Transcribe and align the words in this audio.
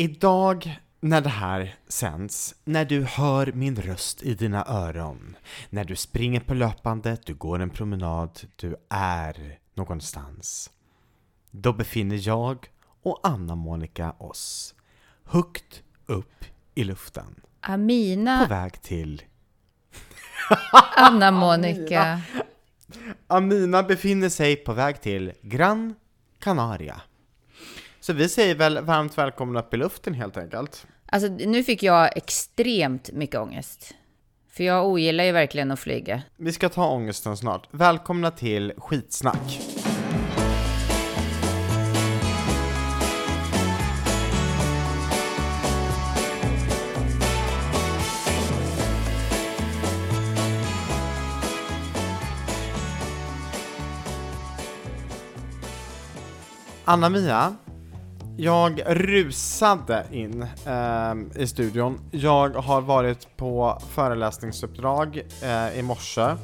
idag 0.00 0.78
när 1.00 1.20
det 1.20 1.28
här 1.28 1.74
sänds, 1.88 2.54
när 2.64 2.84
du 2.84 3.04
hör 3.04 3.52
min 3.52 3.76
röst 3.76 4.22
i 4.22 4.34
dina 4.34 4.64
öron, 4.66 5.36
när 5.70 5.84
du 5.84 5.96
springer 5.96 6.40
på 6.40 6.54
löpbandet, 6.54 7.26
du 7.26 7.34
går 7.34 7.58
en 7.58 7.70
promenad, 7.70 8.40
du 8.56 8.76
är 8.90 9.58
någonstans. 9.74 10.70
Då 11.50 11.72
befinner 11.72 12.28
jag 12.28 12.66
och 13.02 13.20
Anna-Monica 13.22 14.14
oss 14.18 14.74
högt 15.24 15.82
upp 16.06 16.44
i 16.74 16.84
luften. 16.84 17.40
På 17.60 17.72
Amina, 17.72 18.46
väg 18.46 18.82
till... 18.82 19.22
Anna 20.96 21.30
Monica. 21.30 22.20
Amina 23.26 23.82
befinner 23.82 24.28
sig 24.28 24.56
på 24.56 24.72
väg 24.72 25.00
till 25.00 25.32
Gran 25.42 25.94
Canaria. 26.38 27.00
Så 28.10 28.14
vi 28.14 28.28
säger 28.28 28.54
väl 28.54 28.80
varmt 28.80 29.18
välkomna 29.18 29.60
upp 29.60 29.74
i 29.74 29.76
luften 29.76 30.14
helt 30.14 30.36
enkelt. 30.36 30.86
Alltså 31.06 31.28
nu 31.28 31.64
fick 31.64 31.82
jag 31.82 32.16
extremt 32.16 33.12
mycket 33.12 33.40
ångest. 33.40 33.94
För 34.52 34.64
jag 34.64 34.86
ogillar 34.86 35.24
ju 35.24 35.32
verkligen 35.32 35.70
att 35.70 35.80
flyga. 35.80 36.22
Vi 36.36 36.52
ska 36.52 36.68
ta 36.68 36.88
ångesten 36.88 37.36
snart. 37.36 37.68
Välkomna 37.70 38.30
till 38.30 38.72
Skitsnack. 38.76 39.60
Anna-Mia, 56.84 57.56
jag 58.44 58.82
rusade 58.86 60.04
in 60.10 60.46
ehm, 60.66 61.30
i 61.36 61.46
studion. 61.46 62.00
Jag 62.10 62.48
har 62.50 62.80
varit 62.80 63.36
på 63.36 63.78
föreläsningsuppdrag 63.90 65.22
eh, 65.42 65.78
i 65.78 65.82
morse. 65.82 66.34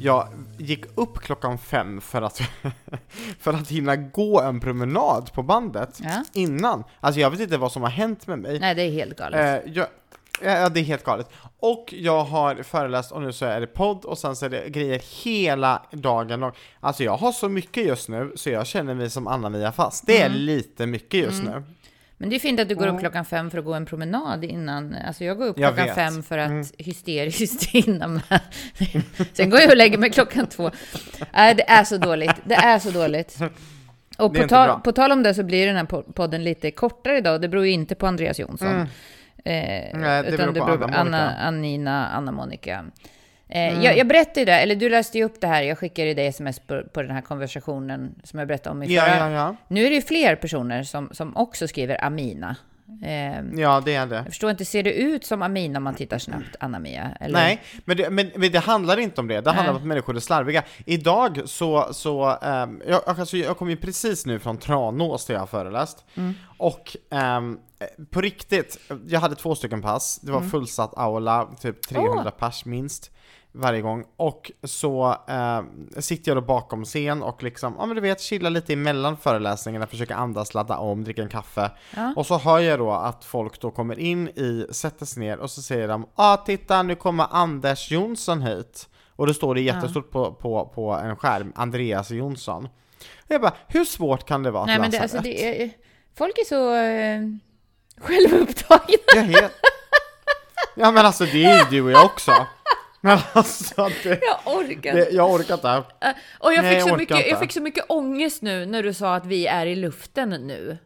Jag 0.00 0.28
gick 0.58 0.84
upp 0.94 1.18
klockan 1.18 1.58
fem 1.58 2.00
för 2.00 2.22
att, 2.22 2.40
för 3.40 3.52
att 3.52 3.68
hinna 3.70 3.96
gå 3.96 4.40
en 4.40 4.60
promenad 4.60 5.32
på 5.32 5.42
bandet 5.42 6.00
Ja. 6.02 6.24
innan. 6.32 6.84
Alltså 7.00 7.20
jag 7.20 7.30
vet 7.30 7.40
inte 7.40 7.56
vad 7.58 7.72
som 7.72 7.82
har 7.82 7.90
hänt 7.90 8.26
med 8.26 8.38
mig. 8.38 8.60
Nej, 8.60 8.74
det 8.74 8.82
är 8.82 8.90
helt 8.90 9.18
galet. 9.18 9.64
Eh, 9.64 9.72
jag, 9.72 9.86
ja, 10.42 10.68
det 10.68 10.80
är 10.80 10.84
helt 10.84 11.04
galet. 11.04 11.30
Och 11.60 11.94
jag 11.98 12.24
har 12.24 12.54
föreläst 12.62 13.12
och 13.12 13.22
nu 13.22 13.32
så 13.32 13.44
är 13.46 13.60
det 13.60 13.66
podd 13.66 14.04
och 14.04 14.18
sen 14.18 14.36
så 14.36 14.44
är 14.46 14.50
det 14.50 14.68
grejer 14.68 15.00
hela 15.24 15.82
dagen 15.92 16.40
lång. 16.40 16.52
Alltså 16.80 17.04
jag 17.04 17.16
har 17.16 17.32
så 17.32 17.48
mycket 17.48 17.86
just 17.86 18.08
nu 18.08 18.32
så 18.36 18.50
jag 18.50 18.66
känner 18.66 18.94
mig 18.94 19.10
som 19.10 19.26
Anna-Mia 19.26 19.72
Fast. 19.72 20.06
Det 20.06 20.20
är 20.22 20.26
Mm. 20.26 20.38
lite 20.38 20.86
mycket 20.86 21.20
just 21.20 21.42
nu. 21.42 21.62
Men 22.20 22.30
det 22.30 22.36
är 22.36 22.40
fint 22.40 22.60
att 22.60 22.68
du 22.68 22.74
går 22.74 22.86
upp 22.86 23.00
klockan 23.00 23.24
fem 23.24 23.50
för 23.50 23.58
att 23.58 23.64
gå 23.64 23.74
en 23.74 23.86
promenad 23.86 24.44
innan. 24.44 24.96
Alltså 25.06 25.24
jag 25.24 25.38
går 25.38 25.46
upp 25.46 25.58
Jag 25.58 25.68
klockan 25.74 25.86
vet. 25.86 25.94
fem 25.94 26.22
för 26.22 26.38
att 26.38 26.72
hysteriskt 26.78 27.64
hinna 27.70 28.06
med. 28.08 28.40
Sen 29.32 29.50
går 29.50 29.60
jag 29.60 29.70
och 29.70 29.76
lägger 29.76 29.98
mig 29.98 30.10
klockan 30.10 30.46
två. 30.46 30.70
Nej, 31.32 31.54
det 31.54 31.70
är 31.70 31.84
så 31.84 31.96
dåligt. 31.96 32.30
Det 32.44 32.54
är 32.54 32.78
så 32.78 32.90
dåligt. 32.90 33.38
Och 34.18 34.34
på, 34.34 34.46
bra. 34.46 34.80
på 34.84 34.92
tal 34.92 35.12
om 35.12 35.22
det 35.22 35.34
så 35.34 35.42
blir 35.42 35.66
den 35.66 35.76
här 35.76 35.84
po- 35.84 36.12
podden 36.12 36.44
lite 36.44 36.70
kortare 36.70 37.18
idag. 37.18 37.40
Det 37.40 37.48
beror 37.48 37.66
ju 37.66 37.72
inte 37.72 37.94
på 37.94 38.06
Andreas 38.06 38.38
Jonsson. 38.38 38.86
Eh, 39.48 39.88
Mm. 39.94 40.00
Nej, 40.00 40.22
det 40.22 40.28
utan 40.28 40.52
beror 40.52 40.64
på 40.66 40.70
det 40.70 40.78
beror 40.78 40.88
på. 40.88 40.94
Anna, 40.98 41.34
Anina, 41.36 42.08
Anna-Monica. 42.08 42.84
Eh, 43.48 43.84
jag, 43.84 43.98
jag 43.98 44.06
berättade 44.08 44.40
ju 44.40 44.44
det, 44.46 44.52
eller 44.60 44.76
du 44.76 44.88
läste 44.88 45.18
ju 45.18 45.24
upp 45.24 45.40
det 45.40 45.46
här. 45.46 45.62
Jag 45.62 45.78
skickade 45.78 46.14
dig 46.14 46.26
sms 46.26 46.58
på, 46.60 46.82
på 46.92 47.02
den 47.02 47.10
här 47.10 47.20
konversationen 47.20 48.14
som 48.24 48.38
jag 48.38 48.48
berättade 48.48 48.70
om 48.70 48.82
i 48.82 48.94
Ja, 48.94 49.02
förra. 49.02 49.16
ja, 49.18 49.30
ja. 49.30 49.56
Nu 49.68 49.84
är 49.86 49.90
det 49.90 49.96
ju 49.96 50.02
fler 50.02 50.36
personer 50.36 50.82
som, 50.82 51.08
som 51.12 51.36
också 51.36 51.68
skriver 51.68 52.04
Amina. 52.04 52.56
Eh, 53.04 53.60
Ja, 53.60 53.82
det 53.84 53.94
är 53.94 54.06
det. 54.06 54.16
jag 54.16 54.24
förstår 54.26 54.50
inte, 54.50 54.64
ser 54.64 54.82
det 54.82 54.92
ut 54.92 55.24
som 55.24 55.42
Amina 55.42 55.76
om 55.78 55.84
man 55.84 55.94
tittar 55.94 56.18
snabbt, 56.18 56.56
Anna-Mia? 56.60 57.10
Nej, 57.28 57.62
men 57.84 57.96
det, 57.96 58.10
men, 58.10 58.30
men 58.36 58.52
det 58.52 58.58
handlar 58.58 58.98
inte 58.98 59.20
om 59.20 59.28
det. 59.28 59.40
Det 59.40 59.50
handlar 59.50 59.64
Nej. 59.64 59.70
om 59.70 59.76
att 59.76 59.84
människor 59.86 60.16
är 60.16 60.20
slarviga. 60.20 60.62
Idag 60.86 61.40
så, 61.44 61.88
så 61.92 62.38
ehm, 62.42 62.82
jag, 62.88 63.00
alltså, 63.06 63.36
jag 63.36 63.56
kom 63.56 63.70
ju 63.70 63.76
precis 63.76 64.26
nu 64.26 64.38
från 64.38 64.56
Tranås 64.58 65.26
där 65.26 65.34
jag 65.34 65.40
har 65.40 65.46
föreläst. 65.46 66.04
Mm. 66.16 66.34
Och 66.58 66.96
eh, 67.12 67.40
på 68.10 68.20
riktigt, 68.20 68.78
jag 69.06 69.20
hade 69.20 69.34
två 69.34 69.54
stycken 69.54 69.82
pass. 69.82 70.18
Det 70.22 70.32
var 70.32 70.38
Mm. 70.38 70.50
fullsatt 70.50 70.92
aula, 70.96 71.48
typ 71.60 71.88
300 71.88 72.30
pers 72.30 72.64
minst 72.64 73.10
varje 73.52 73.80
gång. 73.80 74.04
Och 74.16 74.52
så 74.64 75.16
ehm, 75.28 75.88
sitter 75.98 76.30
jag 76.30 76.36
då 76.36 76.40
bakom 76.46 76.84
scen 76.84 77.22
och 77.22 77.42
liksom, 77.42 77.74
ja 77.78 77.86
men 77.86 77.94
du 77.94 78.00
vet, 78.02 78.20
chillar 78.20 78.50
lite 78.50 78.72
emellan 78.72 79.16
föreläsningarna, 79.16 79.86
försöker 79.86 80.14
andas, 80.14 80.54
ladda 80.54 80.78
om, 80.78 81.04
dricka 81.04 81.22
en 81.22 81.28
kaffe. 81.28 81.70
Ja. 81.96 82.12
Och 82.16 82.26
så 82.26 82.38
hör 82.38 82.58
jag 82.58 82.78
då 82.78 82.90
att 82.92 83.24
folk 83.24 83.60
då 83.60 83.70
kommer 83.70 83.98
in 83.98 84.28
i, 84.28 84.66
sätter 84.70 85.06
sig 85.06 85.20
ner 85.20 85.38
och 85.38 85.50
så 85.50 85.62
säger 85.62 85.88
de 85.88 86.06
ah 86.14 86.36
titta 86.36 86.82
nu 86.82 86.94
kommer 86.94 87.26
Anders 87.30 87.90
Jonsson 87.90 88.42
hit. 88.42 88.88
Och 89.16 89.26
då 89.26 89.34
står 89.34 89.54
det 89.54 89.60
jättestort 89.60 90.10
på, 90.10 90.32
på, 90.32 90.72
på 90.74 90.90
en 90.92 91.16
skärm, 91.16 91.52
Andreas 91.54 92.10
Jonsson. 92.10 92.64
Och 93.16 93.30
jag 93.30 93.40
bara, 93.40 93.54
hur 93.68 93.84
svårt 93.84 94.24
kan 94.26 94.42
det 94.42 94.50
vara 94.50 94.64
Nej, 94.64 94.74
att 94.74 94.80
men 94.80 94.90
läsa 94.90 94.98
det, 94.98 95.02
alltså, 95.02 95.16
rätt? 95.16 95.24
det 95.24 95.62
är, 95.62 95.70
folk 96.18 96.38
är 96.38 96.44
så 96.44 96.74
eh, 96.74 97.20
självupptagna. 98.00 98.84
Jag 99.14 99.22
helt... 99.22 99.52
Ja 100.74 100.90
men 100.90 101.06
alltså 101.06 101.24
det 101.24 101.44
är 101.44 101.58
ju 101.58 101.64
du 101.70 101.82
och 101.82 101.90
jag 101.90 102.04
också. 102.04 102.46
Men 103.00 103.18
alltså 103.32 103.88
det, 104.02 104.08
Jag 104.44 104.54
orkar 104.56 104.92
det, 104.94 105.00
inte. 105.00 105.14
jag 105.14 105.30
orkar 105.30 105.54
inte. 105.54 105.68
Eh, 106.00 106.10
Och 106.38 106.52
jag 106.52 106.62
Nej, 106.62 106.70
fick, 106.70 106.80
jag 106.80 106.88
så 106.88 106.94
orkar 106.94 106.96
mycket, 106.98 107.16
inte. 107.16 107.28
jag 107.28 107.40
fick 107.40 107.52
så 107.52 107.60
mycket 107.62 107.84
ångest 107.88 108.42
nu 108.42 108.66
när 108.66 108.82
du 108.82 108.94
sa 108.94 109.14
att 109.14 109.26
vi 109.26 109.46
är 109.46 109.66
i 109.66 109.76
luften 109.76 110.28
nu. 110.30 110.78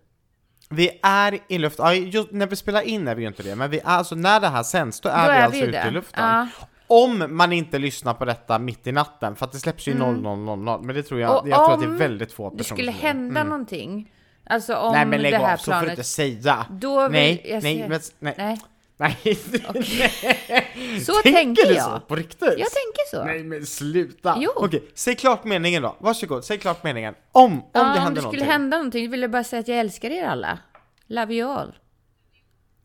Vi 0.70 0.90
är 1.02 1.38
i 1.48 1.58
luften, 1.58 1.86
ja, 1.86 1.94
just 1.94 2.30
när 2.30 2.46
vi 2.46 2.56
spelar 2.56 2.82
in 2.82 3.08
är 3.08 3.14
vi 3.14 3.22
ju 3.22 3.28
inte 3.28 3.42
det, 3.42 3.56
men 3.56 3.70
vi 3.70 3.78
är, 3.78 3.84
alltså 3.84 4.14
när 4.14 4.40
det 4.40 4.48
här 4.48 4.62
sänds 4.62 5.00
då 5.00 5.08
är 5.08 5.26
Då 5.26 5.32
vi 5.32 5.38
är 5.38 5.42
alltså 5.44 5.60
vi 5.60 5.66
ute 5.66 5.82
det. 5.82 5.88
i 5.88 5.90
luften. 5.90 6.24
Ja. 6.24 6.46
Om 6.86 7.26
man 7.36 7.52
inte 7.52 7.78
lyssnar 7.78 8.14
på 8.14 8.24
detta 8.24 8.58
mitt 8.58 8.86
i 8.86 8.92
natten, 8.92 9.36
för 9.36 9.46
att 9.46 9.52
det 9.52 9.58
släpps 9.58 9.86
ju 9.88 9.94
00.00, 9.94 10.82
men 10.82 10.94
det 10.94 11.02
tror 11.02 11.20
jag, 11.20 11.30
Mm. 11.30 11.40
Och 11.42 11.48
jag 11.48 11.56
tror 11.58 11.74
att 11.74 11.80
det 11.80 11.86
är 11.86 11.90
om 11.90 11.96
väldigt 11.98 12.32
få 12.32 12.50
Det 12.50 12.56
personer 12.56 12.76
skulle 12.76 12.92
som 12.92 13.00
gör. 13.00 13.08
hända 13.08 13.44
någonting. 13.44 14.12
Alltså 14.46 14.76
om 14.76 14.92
Nej 14.92 15.06
men 15.06 15.22
lägg 15.22 15.32
det 15.32 15.38
här 15.38 15.52
av, 15.52 15.56
så 15.56 15.64
får 15.64 15.72
du 15.72 15.78
planet... 15.78 15.90
inte 15.98 16.04
säga! 16.04 16.66
Då 16.70 17.02
vill 17.02 17.12
nej, 17.12 17.42
jag 17.44 17.62
nej, 17.62 17.78
se- 17.78 17.88
men, 17.88 18.00
nej, 18.18 18.34
nej. 18.38 18.58
Nej, 18.96 19.16
så 21.06 21.12
Tänker 21.12 21.32
tänker 21.32 21.66
du 21.68 21.74
jag. 21.74 21.84
så 21.84 22.00
på 22.00 22.16
riktigt? 22.16 22.40
Jag 22.42 22.56
tänker 22.70 23.10
så. 23.10 23.24
Nej 23.24 23.42
men 23.44 23.66
sluta! 23.66 24.36
Jo. 24.38 24.50
Okej, 24.56 24.84
säg 24.94 25.14
klart 25.16 25.44
meningen 25.44 25.82
då, 25.82 25.96
varsågod, 25.98 26.44
säg 26.44 26.58
klart 26.58 26.84
meningen. 26.84 27.14
Om, 27.32 27.52
om 27.52 27.62
ja, 27.72 27.80
det 27.80 27.86
om 27.90 27.90
händer 27.98 28.04
det 28.14 28.20
skulle 28.20 28.22
någonting. 28.24 28.50
hända 28.50 28.76
någonting 28.76 29.10
vill 29.10 29.22
jag 29.22 29.30
bara 29.30 29.44
säga 29.44 29.60
att 29.60 29.68
jag 29.68 29.78
älskar 29.78 30.10
er 30.10 30.24
alla. 30.24 30.58
Love 31.06 31.34
you 31.34 31.50
all. 31.50 31.72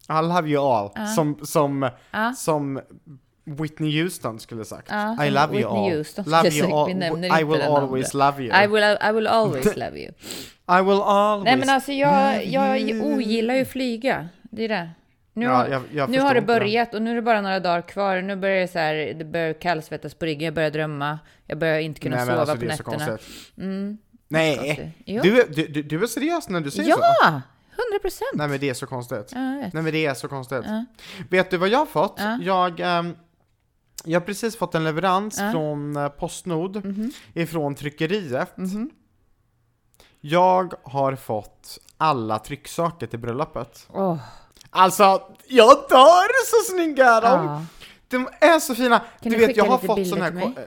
I 0.09 0.21
love 0.27 0.49
you 0.49 0.63
all, 0.65 1.07
som, 1.15 1.45
som, 1.45 1.89
Ja. 2.11 2.33
som 2.33 2.81
Whitney 3.45 4.01
Houston 4.03 4.39
skulle 4.39 4.65
sagt. 4.65 4.87
Ja, 4.91 5.25
I 5.25 5.29
love 5.29 5.43
you 5.45 5.51
Whitney 5.57 5.89
all. 5.91 5.97
Houston 5.97 6.25
love 6.27 6.49
you 6.49 6.73
all. 6.77 6.89
I 7.41 7.43
will 7.43 7.61
always 7.61 8.13
love 8.13 8.43
you. 8.43 8.63
I 8.63 8.67
will, 8.67 8.83
I 8.83 9.11
will 9.11 9.27
always 9.27 9.65
love 9.75 9.99
you. 9.99 10.11
I 10.69 10.81
will 10.83 11.01
always. 11.01 11.45
Nej 11.45 11.57
men 11.57 11.69
alltså 11.69 11.91
jag, 11.91 12.45
jag 12.45 13.01
ogillar 13.05 13.55
ju 13.55 13.65
flyga. 13.65 14.29
Det 14.41 14.63
är 14.63 14.69
det. 14.69 14.89
Nu, 15.33 15.45
Ja, 15.45 15.51
har, 15.51 15.67
jag- 15.67 15.83
jag 15.93 16.09
nu 16.09 16.19
har 16.19 16.33
det 16.33 16.41
börjat 16.41 16.93
och 16.93 17.01
nu 17.01 17.11
är 17.11 17.15
det 17.15 17.21
bara 17.21 17.41
några 17.41 17.59
dagar 17.59 17.81
kvar. 17.81 18.21
Nu 18.21 18.35
börjar 18.35 18.61
det 18.61 18.67
så 18.67 18.79
här, 18.79 18.95
det 19.13 19.25
börjar 19.25 19.53
kallsvettas 19.53 20.13
på 20.13 20.25
ryggen, 20.25 20.45
jag 20.45 20.53
börjar 20.53 20.71
drömma. 20.71 21.19
Jag 21.45 21.57
börjar 21.57 21.79
inte 21.79 21.99
kunna 22.01 22.15
Nej 22.15 22.25
sova 22.25 22.39
alltså 22.39 22.55
på 22.55 22.65
nätterna. 22.65 23.05
konstigt. 23.07 23.27
Nej, 24.27 24.93
du, 25.05 25.43
du, 25.67 25.83
du, 25.83 26.03
är 26.03 26.07
seriös 26.07 26.49
när 26.49 26.61
du 26.61 26.71
säger 26.71 26.91
så? 26.93 26.99
Ja! 27.01 27.41
Hundra 27.77 27.99
procent! 28.01 28.29
Nej 28.33 28.47
men 28.47 28.59
det 28.59 28.69
är 28.69 28.73
så 28.73 28.85
konstigt. 28.87 29.31
Ja. 29.33 29.39
Nej 29.39 29.69
men 29.73 29.85
det 29.85 30.05
är 30.05 30.13
så 30.13 30.27
konstigt. 30.27 30.61
Ja. 30.65 30.85
Vet 31.29 31.51
du 31.51 31.57
vad 31.57 31.69
jag 31.69 31.79
har 31.79 31.85
fått? 31.85 32.15
Ja. 32.17 32.39
Jag, 32.41 32.79
ehm, 32.79 33.15
jag 34.05 34.19
har 34.19 34.25
precis 34.25 34.57
fått 34.57 34.75
en 34.75 34.83
leverans 34.83 35.39
Ja. 35.39 35.51
Från 35.51 35.95
eh, 35.97 36.09
Postnord 36.09 36.81
ifrån 37.33 37.75
tryckeriet. 37.75 38.55
Jag 40.21 40.73
har 40.83 41.15
fått 41.15 41.77
alla 41.97 42.39
trycksaker 42.39 43.07
till 43.07 43.19
bröllopet. 43.19 43.87
Åh, 43.93 44.17
Alltså, 44.69 45.21
jag 45.47 45.69
dör 45.89 46.45
så 46.45 46.71
snygga 46.73 47.05
är 47.05 47.21
de! 47.21 47.45
ja. 47.45 47.65
De 48.09 48.27
är 48.41 48.59
så 48.59 48.75
fina! 48.75 48.99
Kan 48.99 49.07
du 49.21 49.29
du 49.29 49.45
vet, 49.47 49.57
jag 49.57 49.65
har 49.65 49.77
fått 49.77 50.07
sån 50.07 50.21
här... 50.21 50.29
till 50.29 50.39
mig? 50.39 50.53
ko- 50.55 50.61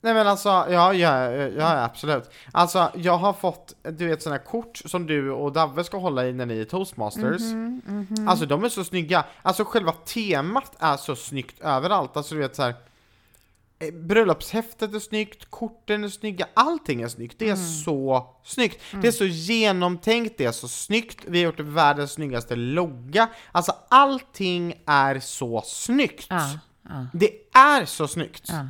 Nej 0.00 0.14
men 0.14 0.26
alltså, 0.28 0.48
ja, 0.48 0.92
ja, 0.94 1.30
ja, 1.32 1.84
absolut. 1.84 2.30
Alltså, 2.52 2.90
jag 2.94 3.16
har 3.18 3.32
fått, 3.32 3.74
du 3.82 4.06
vet 4.08 4.22
här 4.32 4.38
kort 4.44 4.76
som 4.84 5.06
du 5.06 5.30
och 5.32 5.52
Davve 5.52 5.84
ska 5.84 5.98
hålla 5.98 6.26
i 6.26 6.32
när 6.32 6.46
ni 6.46 6.60
är 6.60 6.64
toastmasters. 6.64 7.40
Mhm, 7.42 8.26
Alltså 8.28 8.46
de 8.46 8.64
är 8.64 8.68
så 8.68 8.84
snygga. 8.84 9.24
Alltså 9.42 9.64
själva 9.64 9.92
temat 9.92 10.72
är 10.78 10.96
så 10.96 11.16
snyggt 11.16 11.60
överallt. 11.60 12.16
Alltså 12.16 12.34
du 12.34 12.40
vet 12.40 12.56
så 12.56 12.62
här. 12.62 12.74
Eh, 13.78 13.94
Bröllopshäftet 13.94 14.94
är 14.94 14.98
snyggt, 14.98 15.50
korten 15.50 16.04
är 16.04 16.08
snygga, 16.08 16.48
allting 16.54 17.02
är 17.02 17.08
snyggt. 17.08 17.38
Det 17.38 17.48
är 17.48 17.54
Mm. 17.54 17.66
så 17.66 18.26
snyggt. 18.44 18.80
Det 19.02 19.08
är 19.08 19.12
så 19.12 19.24
genomtänkt, 19.24 20.34
det 20.38 20.44
är 20.44 20.52
så 20.52 20.68
snyggt. 20.68 21.24
Vi 21.26 21.38
har 21.38 21.44
gjort 21.44 21.60
världens 21.60 22.12
snyggaste 22.12 22.56
logga. 22.56 23.28
Alltså 23.52 23.72
allting 23.88 24.74
är 24.86 25.20
så 25.20 25.62
snyggt. 25.66 26.26
Ja, 26.30 26.50
ja, 26.82 27.06
Det 27.12 27.30
är 27.54 27.84
så 27.84 28.08
snyggt. 28.08 28.44
ja. 28.48 28.66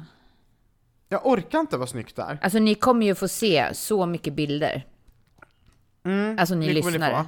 Jag 1.10 1.26
orkar 1.26 1.60
inte 1.60 1.76
vad 1.76 1.88
snyggt 1.88 2.16
det 2.16 2.22
är. 2.22 2.38
Alltså 2.42 2.58
ni 2.58 2.74
kommer 2.74 3.06
ju 3.06 3.14
få 3.14 3.28
se 3.28 3.74
så 3.74 4.06
mycket 4.06 4.34
bilder. 4.34 4.86
Mm, 6.04 6.38
Alltså 6.38 6.54
ni 6.54 6.66
det 6.74 7.26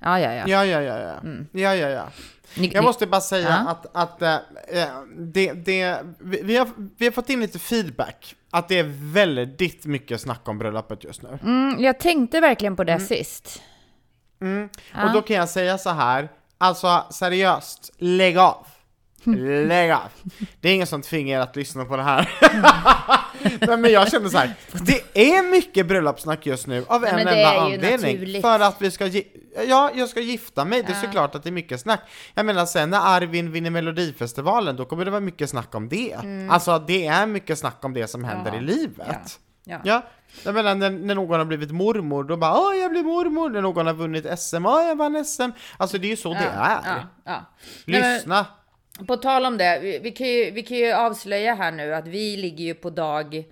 Ja, 0.00 0.20
ja, 0.20 0.32
ja. 0.32 0.44
Ja, 0.48 0.64
ja, 0.64 0.80
ja, 0.80 0.98
ja. 0.98 1.20
Ja, 1.52 1.74
ja, 1.74 1.88
ja. 1.88 2.08
Ni, 2.56 2.70
Jag 2.74 2.84
måste 2.84 3.06
bara 3.06 3.20
säga 3.20 3.48
Ja. 3.48 3.70
att, 3.70 3.86
att 3.96 4.22
äh, 4.22 4.36
det, 5.16 5.52
det, 5.52 5.98
vi, 6.20 6.40
vi, 6.42 6.56
har, 6.56 6.68
vi 6.98 7.04
har 7.06 7.12
fått 7.12 7.30
in 7.30 7.40
lite 7.40 7.58
feedback, 7.58 8.34
att 8.50 8.68
det 8.68 8.78
är 8.78 9.12
väldigt 9.12 9.84
mycket 9.86 10.20
snack 10.20 10.48
om 10.48 10.58
bröllopet 10.58 11.04
just 11.04 11.22
nu. 11.22 11.38
mm, 11.42 11.76
jag 11.84 11.98
tänkte 12.00 12.40
verkligen 12.40 12.76
på 12.76 12.84
det 12.84 13.00
sist. 13.00 13.62
Mm. 14.40 14.68
Ja. 14.94 15.04
Och 15.06 15.12
då 15.12 15.22
kan 15.22 15.36
jag 15.36 15.48
säga 15.48 15.78
så 15.78 15.90
här, 15.90 16.28
alltså 16.58 17.04
seriöst, 17.10 17.90
lägg 17.98 18.38
av. 18.38 18.66
Lägg 19.24 19.90
av. 19.90 20.00
Det 20.60 20.68
är 20.68 20.74
ingen 20.74 20.86
som 20.86 21.02
tvingar 21.02 21.38
er 21.38 21.42
att 21.42 21.56
lyssna 21.56 21.84
på 21.84 21.96
det 21.96 22.02
här. 22.02 22.30
Nej, 23.66 23.76
men 23.78 23.92
jag 23.92 24.10
känner 24.10 24.28
så 24.28 24.38
här, 24.38 24.54
det 24.72 25.28
är 25.32 25.50
mycket 25.50 25.86
bröllopssnack 25.86 26.46
just 26.46 26.66
nu 26.66 26.84
av 26.88 27.04
en 27.04 27.18
enda 27.18 27.60
anledning. 27.60 27.90
naturligt. 28.14 28.42
För 28.42 28.60
att 28.60 28.76
vi 28.82 28.90
ska, 28.90 29.06
ja, 29.68 29.90
jag 29.94 30.08
ska 30.08 30.20
gifta 30.20 30.64
mig, 30.64 30.82
det 30.82 30.88
är 30.92 30.96
Ja. 30.96 31.00
såklart 31.02 31.34
att 31.34 31.42
det 31.42 31.48
är 31.48 31.52
mycket 31.52 31.80
snack. 31.80 32.00
Jag 32.34 32.46
menar 32.46 32.66
sen 32.66 32.90
när 32.90 33.00
Arvin 33.16 33.52
vinner 33.52 33.70
Melodifestivalen, 33.70 34.76
då 34.76 34.84
kommer 34.84 35.04
det 35.04 35.10
vara 35.10 35.20
mycket 35.20 35.50
snack 35.50 35.74
om 35.74 35.88
det. 35.88 36.16
Alltså 36.50 36.78
det 36.78 37.06
är 37.06 37.26
mycket 37.26 37.58
snack 37.58 37.78
om 37.84 37.94
det 37.94 38.06
som 38.08 38.24
händer 38.24 38.50
Mm. 38.52 38.66
Ja. 38.66 38.72
i 38.72 38.76
livet. 38.76 39.38
Ja. 39.64 39.80
Ja, 39.84 40.02
jag 40.44 40.54
menar 40.54 40.74
när, 40.74 40.90
när 40.90 41.14
någon 41.14 41.38
har 41.38 41.44
blivit 41.46 41.70
mormor, 41.70 42.24
då 42.24 42.36
bara 42.36 42.58
åh 42.58 42.76
jag 42.76 42.90
blir 42.90 43.02
mormor, 43.02 43.50
när 43.50 43.60
någon 43.62 43.86
har 43.86 43.94
vunnit 43.94 44.38
SM, 44.38 44.66
åh 44.66 44.82
jag 44.82 44.96
vann 44.96 45.24
SM. 45.24 45.42
Alltså 45.76 45.98
det 45.98 46.06
är 46.06 46.10
ju 46.10 46.16
så 46.16 46.32
det 46.32 46.50
är. 46.54 47.04
Lyssna! 47.84 48.46
På 49.06 49.16
tal 49.16 49.46
om 49.46 49.58
det, 49.58 49.78
vi, 49.82 49.98
vi, 49.98 50.10
kan 50.10 50.26
ju, 50.26 50.50
vi 50.50 50.62
kan 50.62 50.76
ju 50.76 50.92
avslöja 50.92 51.54
här 51.54 51.72
nu 51.72 51.94
att 51.94 52.06
vi 52.06 52.36
ligger 52.36 52.64
ju 52.64 52.74
på 52.74 52.90
dag... 52.90 53.44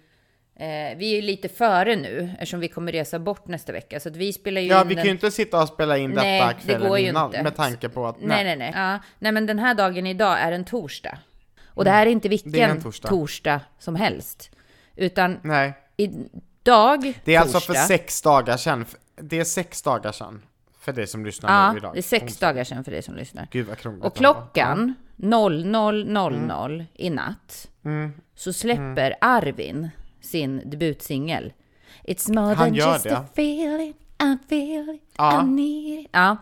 Eh, 0.61 0.97
vi 0.97 1.12
är 1.12 1.17
ju 1.17 1.23
lite 1.23 1.49
före 1.49 1.97
nu 1.97 2.31
eftersom 2.33 2.61
vi 2.61 2.69
kommer 2.69 2.93
resa 2.93 3.19
bort 3.19 3.47
nästa 3.49 3.73
vecka. 3.73 4.00
Så 4.00 4.09
att 4.09 4.17
vi 4.17 4.33
spelar 4.33 4.61
ju 4.61 4.67
Ja, 4.69 4.83
in 4.83 4.89
vi 4.89 4.95
kan 4.95 5.05
ju 5.05 5.11
inte 5.11 5.31
sitta 5.31 5.62
och 5.62 5.69
spela 5.69 5.99
in 5.99 6.11
detta 6.11 6.23
Nej, 6.23 6.55
det 6.56 6.62
kvällen 6.62 6.89
går 6.89 6.99
ju 6.99 7.09
innan, 7.09 7.27
inte. 7.27 7.43
med 7.43 7.56
tanke 7.56 7.89
på 7.89 8.06
att... 8.06 8.17
Nej, 8.21 8.45
nej, 8.45 8.56
nej. 8.56 8.73
Ja, 8.75 8.99
nej, 9.19 9.33
men 9.33 9.47
den 9.47 9.59
här 9.59 9.75
dagen 9.75 10.06
idag 10.06 10.39
är 10.41 10.53
en 10.53 10.65
torsdag. 10.65 11.19
Och 11.67 11.85
det 11.85 11.91
här 11.91 12.06
är 12.06 12.11
inte 12.11 12.29
vilken 12.29 12.53
Det 12.53 12.61
är 12.61 12.69
en 12.69 12.83
torsdag. 12.83 13.09
torsdag. 13.09 13.61
som 13.79 13.97
helst. 13.97 14.50
Utan 14.97 15.41
nej. 15.43 15.73
idag, 15.97 17.00
Det 17.25 17.35
är 17.35 17.41
torsdag, 17.41 17.41
alltså 17.41 17.61
för 17.61 17.75
sex 17.75 18.23
dagar 18.23 18.56
sedan. 18.56 18.87
Det 19.21 19.39
är 19.41 19.45
sex 19.45 19.83
dagar 19.83 20.12
sedan. 20.12 20.43
För 20.81 20.93
dig 20.93 21.06
som 21.06 21.25
lyssnar 21.27 21.50
Ja, 21.67 21.73
nu 21.73 21.79
idag. 21.79 21.93
det 21.95 22.00
är 22.00 22.03
sex 22.03 22.39
dagar 22.39 22.65
sedan 22.65 22.85
för 22.85 22.91
dig 22.93 23.03
som 23.03 23.15
lyssnar. 23.15 23.49
Gud 23.50 23.67
vad 23.67 23.79
krångligt. 23.79 24.05
Och 24.05 24.12
det 24.17 24.25
var. 24.25 24.33
klockan 24.35 24.95
00.00 25.19 26.85
i 26.94 27.11
natt 27.11 27.69
Mm. 27.85 28.12
så 28.35 28.53
släpper 28.53 29.15
Arvin 29.20 29.88
sin 30.20 30.62
debutsingel. 30.70 31.53
It's 32.05 32.35
more 32.35 32.55
Han 32.55 32.56
than 32.67 32.75
just 32.75 33.05
det. 33.05 33.17
a 33.17 33.25
feeling, 33.32 33.94
I 34.23 34.37
feel 34.49 34.88
it, 34.94 35.03
Ja. 35.19 35.43
I 35.43 35.47
need 35.47 36.00
it. 36.00 36.09
Ja. 36.12 36.37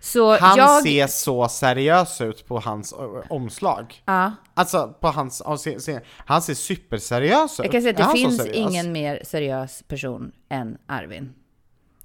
Så 0.00 0.38
Han 0.38 0.58
jag... 0.58 0.82
ser 0.82 1.06
så 1.06 1.48
seriös 1.48 2.20
ut 2.20 2.46
på 2.48 2.60
hans 2.60 2.94
omslag. 3.30 4.02
Ja, 4.06 4.32
Alltså 4.54 4.94
på 5.00 5.08
hans, 5.08 5.42
han 6.26 6.42
ser 6.42 6.54
superseriös 6.54 7.60
ut. 7.60 7.64
jag 7.64 7.72
kan 7.72 7.82
säga 7.82 7.90
att 8.04 8.12
det 8.12 8.18
finns 8.18 8.46
ingen 8.46 8.92
mer 8.92 9.22
seriös 9.24 9.82
person 9.88 10.32
än 10.48 10.78
Arvin. 10.86 11.32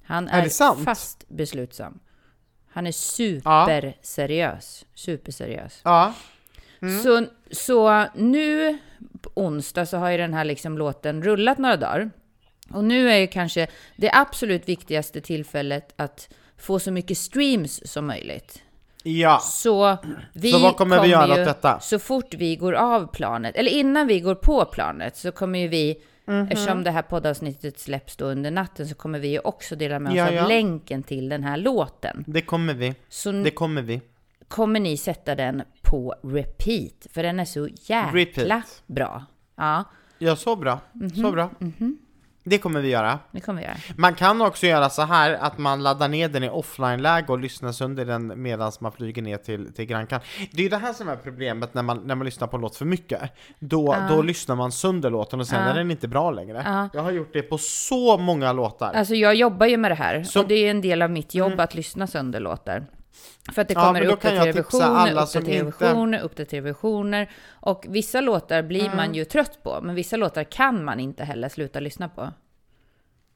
Han 0.03 0.27
Är 0.27 0.45
är, 0.45 0.83
fast 0.85 1.25
beslutsam. 1.29 1.99
Han 2.69 2.87
är 2.87 2.91
superseriös. 2.91 4.85
Superseriös. 4.93 5.81
Ja. 5.83 6.13
Så, 7.03 7.25
så 7.51 8.05
nu 8.15 8.77
på 9.21 9.31
onsdag 9.33 9.85
så 9.85 9.97
har 9.97 10.09
ju 10.09 10.17
den 10.17 10.33
här 10.33 10.45
liksom 10.45 10.77
låten 10.77 11.23
rullat 11.23 11.57
några 11.57 11.77
dagar. 11.77 12.11
Och 12.69 12.83
nu 12.83 13.11
är 13.11 13.17
ju 13.17 13.27
kanske 13.27 13.67
det 13.95 14.11
absolut 14.13 14.69
viktigaste 14.69 15.21
tillfället 15.21 15.93
att 15.95 16.29
få 16.57 16.79
så 16.79 16.91
mycket 16.91 17.17
streams 17.17 17.91
som 17.91 18.07
möjligt. 18.07 18.61
Ja. 19.03 19.39
Så 19.39 19.97
vi 20.33 20.51
Så 20.51 20.59
vad 20.59 20.75
kommer 20.75 21.01
vi 21.01 21.07
göra 21.07 21.35
ju, 21.35 21.41
åt 21.41 21.47
detta? 21.47 21.79
Så 21.79 21.99
fort 21.99 22.33
vi 22.33 22.55
går 22.55 22.73
av 22.73 23.07
planet, 23.13 23.55
eller 23.55 23.71
innan 23.71 24.07
vi 24.07 24.19
går 24.19 24.35
på 24.35 24.65
planet, 24.65 25.17
så 25.17 25.31
kommer 25.31 25.59
ju 25.59 25.67
vi, 25.67 26.01
Mhm. 26.27 26.47
eftersom 26.51 26.83
det 26.83 26.91
här 26.91 27.01
poddavsnittet 27.01 27.79
släpps 27.79 28.15
då 28.17 28.25
under 28.25 28.51
natten, 28.51 28.87
så 28.87 28.95
kommer 28.95 29.19
vi 29.19 29.27
ju 29.27 29.39
också 29.39 29.75
dela 29.75 29.99
med 29.99 30.11
oss 30.11 30.17
Ja, 30.17 30.27
av 30.27 30.33
ja. 30.33 30.47
länken 30.47 31.03
till 31.03 31.29
den 31.29 31.43
här 31.43 31.57
låten. 31.57 32.23
Det 32.27 32.41
kommer 32.41 32.73
vi. 32.73 32.95
Så 33.09 33.31
Det 33.31 33.51
kommer 33.51 33.81
vi. 33.81 34.01
kommer 34.47 34.79
ni 34.79 34.97
sätta 34.97 35.35
den 35.35 35.63
på 35.81 36.15
repeat, 36.23 37.07
för 37.11 37.23
den 37.23 37.39
är 37.39 37.45
så 37.45 37.67
jäkla 37.67 38.11
Repeat. 38.13 38.83
bra. 38.87 39.25
Ja, 39.55 39.83
Ja, 40.19 40.35
så 40.35 40.55
bra. 40.55 40.79
Mhm. 40.93 41.09
Så 41.09 41.31
bra. 41.31 41.49
Det 42.49 42.57
kommer 42.57 42.81
vi 42.81 42.89
göra. 42.89 43.19
det 43.31 43.39
kommer 43.39 43.61
vi 43.61 43.65
göra. 43.67 43.77
Man 43.97 44.15
kan 44.15 44.41
också 44.41 44.65
göra 44.67 44.89
så 44.89 45.01
här 45.01 45.33
att 45.33 45.57
man 45.57 45.83
laddar 45.83 46.07
ner 46.07 46.29
den 46.29 46.43
i 46.43 46.49
offline-läge 46.49 47.25
och 47.31 47.39
lyssnar 47.39 47.71
sönder 47.71 48.05
den 48.05 48.41
medan 48.41 48.71
man 48.79 48.91
flyger 48.91 49.21
ner 49.21 49.37
till, 49.37 49.73
till 49.73 49.85
Grankan. 49.85 50.19
Det 50.51 50.57
är 50.61 50.63
ju 50.63 50.69
det 50.69 50.77
här 50.77 50.93
som 50.93 51.09
är 51.09 51.15
problemet 51.15 51.73
när 51.73 51.83
man, 51.83 51.97
när 52.05 52.15
man 52.15 52.25
lyssnar 52.25 52.47
på 52.47 52.55
en 52.57 52.61
låt 52.61 52.75
för 52.75 52.85
mycket. 52.85 53.21
Då, 53.59 53.95
då 54.09 54.21
lyssnar 54.21 54.55
man 54.55 54.71
sönder 54.71 55.09
låten 55.09 55.39
och 55.39 55.47
sen 55.47 55.61
är 55.61 55.73
den 55.75 55.91
inte 55.91 56.07
bra 56.07 56.31
längre. 56.31 56.61
Ja. 56.65 56.89
Jag 56.93 57.01
har 57.01 57.11
gjort 57.11 57.33
det 57.33 57.41
på 57.41 57.57
så 57.57 58.17
många 58.17 58.53
låtar. 58.53 58.93
Alltså 58.93 59.15
jag 59.15 59.35
jobbar 59.35 59.65
ju 59.65 59.77
med 59.77 59.91
det 59.91 59.95
här, 59.95 60.23
Så- 60.23 60.39
Mm. 60.39 60.45
och 60.45 60.49
det 60.49 60.55
är 60.55 60.71
en 60.71 60.81
del 60.81 61.01
av 61.01 61.09
mitt 61.11 61.35
jobb 61.35 61.59
att 61.59 61.75
lyssna 61.75 62.07
sönder 62.07 62.39
låtar. 62.39 62.85
För 63.53 63.61
att 63.61 63.67
det 63.67 63.73
Ja, 63.73 63.81
kommer 63.87 64.01
jag 64.01 64.13
uppdaterade 64.13 64.51
versioner, 64.51 65.11
uppdaterade 65.11 65.51
inte- 65.57 65.85
versioner, 65.85 66.19
uppdaterade 66.21 66.67
versioner. 66.67 67.31
Och 67.49 67.85
vissa 67.89 68.21
låtar 68.21 68.63
blir 68.63 68.85
Mm. 68.85 68.97
man 68.97 69.13
ju 69.15 69.25
trött 69.25 69.59
på, 69.63 69.79
men 69.81 69.95
vissa 69.95 70.17
låtar 70.17 70.43
kan 70.43 70.83
man 70.85 70.99
inte 70.99 71.23
heller 71.23 71.49
sluta 71.49 71.79
lyssna 71.79 72.09
på. 72.09 72.33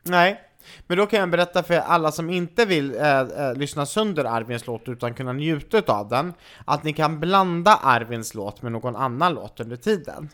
Nej, 0.04 0.42
men 0.88 0.98
då 0.98 1.06
kan 1.06 1.20
jag 1.20 1.30
berätta 1.30 1.64
för 1.64 1.76
alla 1.76 2.12
som 2.12 2.30
inte 2.30 2.66
vill 2.66 2.96
eh, 2.96 3.20
eh, 3.20 3.54
lyssna 3.56 3.86
sönder 3.86 4.26
Arvins 4.26 4.68
låt 4.68 4.90
utan 4.90 5.14
kunna 5.14 5.34
njuta 5.34 5.94
av 5.94 6.10
den, 6.10 6.34
att 6.66 6.84
ni 6.84 6.94
kan 6.94 7.20
blanda 7.20 7.76
Arvins 7.76 8.34
låt 8.34 8.62
med 8.62 8.72
någon 8.72 8.96
annan 8.96 9.34
låt 9.34 9.60
under 9.60 9.76
tiden. 9.76 10.30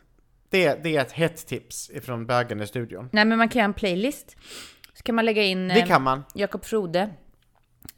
Det, 0.49 0.83
det 0.83 0.95
är 0.97 1.01
ett 1.01 1.11
hett 1.11 1.47
tips 1.47 1.89
ifrån 1.89 2.25
bögen 2.25 2.61
i 2.61 2.67
studion. 2.67 3.09
Nej, 3.11 3.25
men 3.25 3.38
man 3.38 3.49
kan 3.49 3.59
göra 3.59 3.65
en 3.65 3.73
playlist. 3.73 4.35
Så 4.94 5.03
kan 5.03 5.15
man 5.15 5.25
lägga 5.25 5.44
in 5.44 5.67
Det 5.67 5.79
eh, 5.79 5.88
kan 5.88 6.01
man. 6.03 6.23
Jakob 6.33 6.65
Frode 6.65 7.09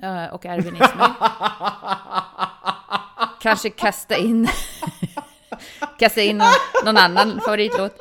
eh, 0.03 0.33
och 0.33 0.45
ärvinismen. 0.45 1.11
Kanske 3.41 3.69
kasta 3.69 4.17
in 4.17 4.49
kasta 5.99 6.21
in 6.21 6.37
någon, 6.37 6.47
någon 6.85 6.97
annan 6.97 7.41
favoritlåt. 7.45 7.97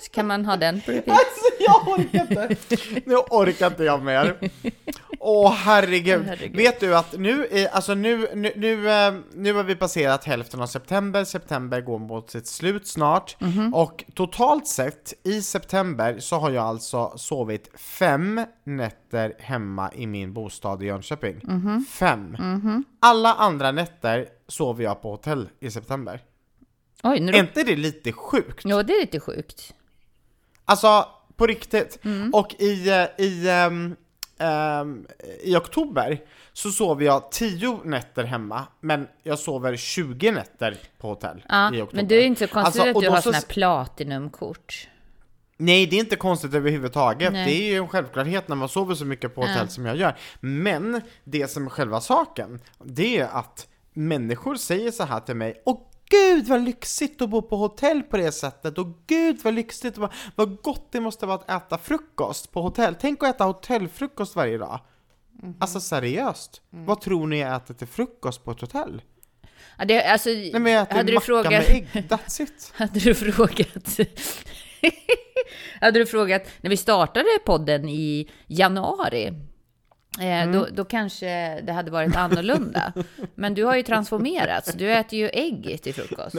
Så 0.00 0.10
kan 0.10 0.26
man 0.26 0.46
ha 0.46 0.56
den 0.56 0.80
på 0.80 0.92
repeat. 0.92 1.18
Alltså 1.18 1.44
jag 1.58 1.88
orkar 1.88 2.20
inte! 2.20 2.56
Nu 3.04 3.16
orkar 3.16 3.66
inte 3.66 3.84
jag 3.84 4.02
mer. 4.02 4.36
Åh 5.24 5.52
herregud. 5.52 6.22
Herregud. 6.26 6.56
Vet 6.56 6.80
du 6.80 6.96
att 6.96 7.18
nu, 7.18 7.46
är- 7.50 7.68
alltså 7.68 7.94
nu, 7.94 8.28
nu, 8.34 8.52
nu, 8.56 8.90
eh, 8.90 9.14
nu 9.34 9.52
har 9.52 9.64
vi 9.64 9.76
passerat 9.76 10.24
hälften 10.24 10.60
av 10.60 10.66
september, 10.66 11.24
september 11.24 11.80
går 11.80 11.98
mot 11.98 12.30
sitt 12.30 12.46
slut 12.46 12.86
snart. 12.86 13.36
Mhm. 13.40 13.74
Och 13.74 14.04
totalt 14.14 14.66
sett 14.66 15.12
i 15.24 15.42
september 15.42 16.18
så 16.18 16.36
har 16.36 16.50
jag 16.50 16.64
alltså 16.64 17.12
sovit 17.16 17.70
fem 17.80 18.40
nätter 18.64 19.34
hemma 19.38 19.92
i 19.92 20.06
min 20.06 20.32
bostad 20.32 20.82
i 20.82 20.86
Jönköping. 20.86 21.40
Mhm. 21.42 21.84
Fem. 21.90 22.36
Alla 23.00 23.34
andra 23.34 23.72
nätter 23.72 24.26
sover 24.48 24.84
jag 24.84 25.02
på 25.02 25.10
hotell 25.10 25.48
i 25.60 25.70
september. 25.70 26.20
Oj, 27.02 27.20
nu 27.20 27.32
Är 27.32 27.40
inte 27.40 27.62
det 27.62 27.76
lite 27.76 28.12
sjukt? 28.12 28.62
Jo, 28.64 28.82
det 28.82 28.92
är 28.92 29.00
lite 29.00 29.20
sjukt. 29.20 29.74
Alltså, 30.64 31.06
på 31.36 31.46
riktigt. 31.46 31.98
Mm. 32.04 32.34
Och 32.34 32.54
i, 32.58 32.88
eh, 32.90 33.24
i, 33.24 33.48
ehm, 33.50 33.96
ehm, 34.42 35.06
i 35.42 35.56
oktober 35.56 36.20
så 36.52 36.70
sover 36.70 37.04
jag 37.04 37.30
10 37.32 37.80
nätter 37.84 38.24
hemma, 38.24 38.66
men 38.80 39.08
jag 39.22 39.38
sover 39.38 39.76
20 39.76 40.30
nätter 40.30 40.76
på 40.98 41.08
hotell 41.08 41.44
Ja, 41.48 41.74
i 41.74 41.80
oktober. 41.82 41.96
men 41.96 42.08
det 42.08 42.14
är 42.14 42.22
inte 42.26 42.46
så 42.48 42.52
konstigt 42.54 42.82
Alltså, 42.82 42.98
att 42.98 43.04
du 43.04 43.08
har 43.10 43.16
så- 43.16 43.22
såna 43.22 43.36
här 43.36 43.44
platinumkort. 43.44 44.88
Nej, 45.56 45.86
det 45.86 45.96
är 45.96 46.00
inte 46.00 46.16
konstigt 46.16 46.54
överhuvudtaget. 46.54 47.32
Nej. 47.32 47.46
Det 47.46 47.52
är 47.52 47.70
ju 47.72 47.76
en 47.76 47.88
självklarhet 47.88 48.48
när 48.48 48.56
man 48.56 48.68
sover 48.68 48.94
så 48.94 49.04
mycket 49.04 49.34
på 49.34 49.40
hotell 49.40 49.68
som 49.68 49.86
jag 49.86 49.96
gör. 49.96 50.16
Men 50.40 51.00
det 51.24 51.50
som 51.50 51.66
är 51.66 51.70
själva 51.70 52.00
saken, 52.00 52.60
det 52.84 53.18
är 53.18 53.24
att 53.26 53.66
människor 53.92 54.54
säger 54.56 54.90
så 54.90 55.04
här 55.04 55.20
till 55.20 55.36
mig 55.36 55.62
Åh 55.66 55.78
gud 56.12 56.46
vad 56.46 56.64
lyxigt 56.64 57.22
att 57.22 57.30
bo 57.30 57.42
på 57.42 57.56
hotell 57.56 58.02
på 58.02 58.16
det 58.16 58.32
sättet 58.32 58.78
och 58.78 58.86
gud 59.06 59.40
vad 59.44 59.54
lyxigt, 59.54 59.98
vad, 59.98 60.12
vad 60.36 60.62
gott 60.62 60.88
det 60.92 61.00
måste 61.00 61.26
vara 61.26 61.38
att 61.38 61.50
äta 61.64 61.78
frukost 61.78 62.52
på 62.52 62.62
hotell. 62.62 62.94
Tänk 63.00 63.22
att 63.22 63.34
äta 63.34 63.44
hotellfrukost 63.44 64.36
varje 64.36 64.58
dag. 64.58 64.80
Mhm. 65.42 65.54
Alltså 65.60 65.80
seriöst, 65.80 66.60
Mm. 66.72 66.84
vad 66.86 67.00
tror 67.00 67.26
ni 67.26 67.38
jag 67.40 67.56
äter 67.56 67.74
till 67.74 67.86
frukost 67.86 68.44
på 68.44 68.50
ett 68.50 68.60
hotell? 68.60 69.02
Ja, 69.78 69.84
det, 69.84 70.04
alltså, 70.04 70.28
Nej 70.28 70.58
men 70.58 70.72
jag 70.72 70.82
äter 70.82 70.94
hade, 70.96 71.06
du 71.06 71.14
macka 71.14 71.24
frågat, 71.26 71.52
med 71.52 71.64
ägg, 71.70 71.88
that's 72.08 72.42
it. 72.42 72.72
hade 72.76 73.00
du 73.00 73.14
frågat... 73.14 73.98
hade 75.80 75.98
du 75.98 76.06
frågat 76.06 76.42
när 76.60 76.70
vi 76.70 76.76
startade 76.76 77.26
podden 77.46 77.88
i 77.88 78.30
januari, 78.46 79.32
Mm. 80.20 80.52
då, 80.52 80.66
då 80.72 80.84
kanske 80.84 81.60
det 81.60 81.72
hade 81.72 81.90
varit 81.90 82.16
annorlunda. 82.16 82.92
Men 83.34 83.54
du 83.54 83.64
har 83.64 83.76
ju 83.76 83.82
transformerats. 83.82 84.72
Du 84.72 84.92
äter 84.92 85.18
ju 85.18 85.28
ägg 85.28 85.82
till 85.82 85.94
frukost. 85.94 86.36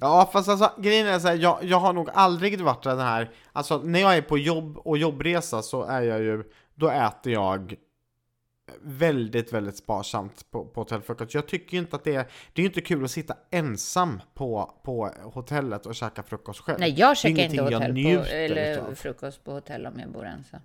Ja 0.00 0.30
fast 0.32 0.48
alltså 0.48 0.72
grejen 0.78 1.06
är 1.06 1.18
så 1.18 1.28
här, 1.28 1.34
jag, 1.34 1.58
jag 1.62 1.80
har 1.80 1.92
nog 1.92 2.10
aldrig 2.14 2.60
varit 2.60 2.82
den 2.82 2.98
här, 2.98 3.30
alltså 3.52 3.78
när 3.78 4.00
jag 4.00 4.16
är 4.16 4.22
på 4.22 4.38
jobb 4.38 4.78
och 4.78 4.98
jobbresa 4.98 5.62
så 5.62 5.82
är 5.82 6.02
jag 6.02 6.20
ju, 6.20 6.44
då 6.74 6.90
äter 6.90 7.32
jag 7.32 7.76
väldigt, 8.82 9.52
väldigt 9.52 9.76
sparsamt 9.76 10.50
på, 10.50 10.64
på 10.64 10.80
hotellfrukost. 10.80 11.34
Jag 11.34 11.48
tycker 11.48 11.76
inte 11.76 11.96
att 11.96 12.04
det 12.04 12.14
är, 12.14 12.26
det 12.52 12.62
är 12.62 12.66
inte 12.66 12.80
kul 12.80 13.04
att 13.04 13.10
sitta 13.10 13.36
ensam 13.50 14.22
på, 14.34 14.74
på 14.82 15.10
hotellet 15.22 15.86
och 15.86 15.94
käka 15.94 16.22
frukost 16.22 16.60
själv. 16.60 16.80
Nej, 16.80 16.94
jag 16.96 17.16
käkar 17.16 17.42
inte 17.42 17.62
hotell 17.62 17.94
på, 17.94 18.34
eller 18.34 18.94
frukost 18.94 19.44
på 19.44 19.52
hotell 19.52 19.86
om 19.86 20.00
jag 20.00 20.08
bor 20.08 20.24
ensam. 20.24 20.60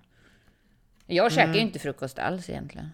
Jag 1.11 1.31
käkar 1.31 1.43
Mm. 1.43 1.55
ju 1.55 1.61
inte 1.61 1.79
frukost 1.79 2.19
alls 2.19 2.49
egentligen. 2.49 2.89